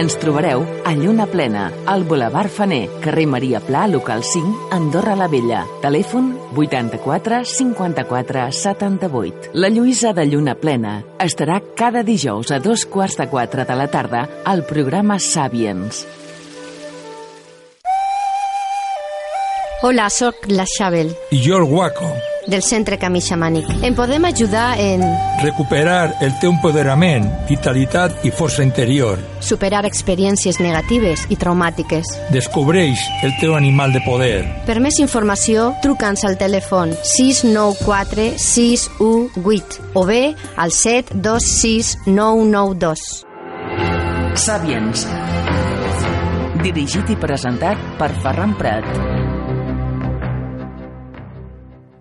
Ens 0.01 0.15
trobareu 0.17 0.63
a 0.89 0.95
Lluna 0.97 1.27
Plena, 1.29 1.67
al 1.85 2.05
Boulevard 2.09 2.49
Faner, 2.49 2.89
carrer 3.03 3.27
Maria 3.27 3.59
Pla, 3.61 3.87
local 3.87 4.23
5, 4.25 4.71
Andorra 4.73 5.13
la 5.15 5.27
Vella. 5.29 5.67
Telèfon 5.83 6.31
84 6.57 7.43
54 7.45 8.47
78. 8.51 9.51
La 9.53 9.69
Lluïsa 9.69 10.15
de 10.17 10.25
Lluna 10.25 10.55
Plena 10.57 10.95
estarà 11.21 11.59
cada 11.77 12.01
dijous 12.01 12.49
a 12.49 12.63
dos 12.65 12.87
quarts 12.89 13.19
de 13.21 13.29
quatre 13.29 13.69
de 13.69 13.77
la 13.77 13.91
tarda 13.93 14.25
al 14.49 14.65
programa 14.65 15.19
Sapiens. 15.21 16.07
Hola, 19.83 20.09
sóc 20.09 20.49
la 20.49 20.65
Xabel, 20.65 21.13
I 21.29 21.45
jo 21.45 21.61
el 21.61 21.69
Guaco. 21.69 22.09
Del 22.51 22.63
Centre 22.67 22.99
Camí 22.99 23.21
Xamànic. 23.23 23.69
Em 23.87 23.95
podem 23.95 24.25
ajudar 24.29 24.75
en 24.79 25.05
Recuperar 25.41 26.17
el 26.21 26.35
teu 26.41 26.51
empoderament, 26.53 27.25
vitalitat 27.49 28.25
i 28.27 28.31
força 28.31 28.63
interior. 28.67 29.19
superar 29.41 29.87
experiències 29.89 30.59
negatives 30.61 31.25
i 31.31 31.37
traumàtiques. 31.37 32.05
Descobreix 32.35 33.01
el 33.23 33.33
teu 33.41 33.55
animal 33.57 33.93
de 33.95 34.03
poder. 34.05 34.45
Per 34.67 34.81
més 34.81 34.99
informació, 35.01 35.71
truca'ns 35.83 36.25
al 36.29 36.37
telèfon 36.37 36.93
694 37.05 38.35
618 38.37 39.81
o 39.95 40.05
bé 40.05 40.35
al 40.57 40.71
726 40.73 41.97
992. 42.07 43.25
Sapiens. 44.35 45.07
Dirigit 46.63 47.09
i 47.11 47.17
presentat 47.17 47.81
per 47.99 48.11
Ferran 48.23 48.53
Prat. 48.59 49.19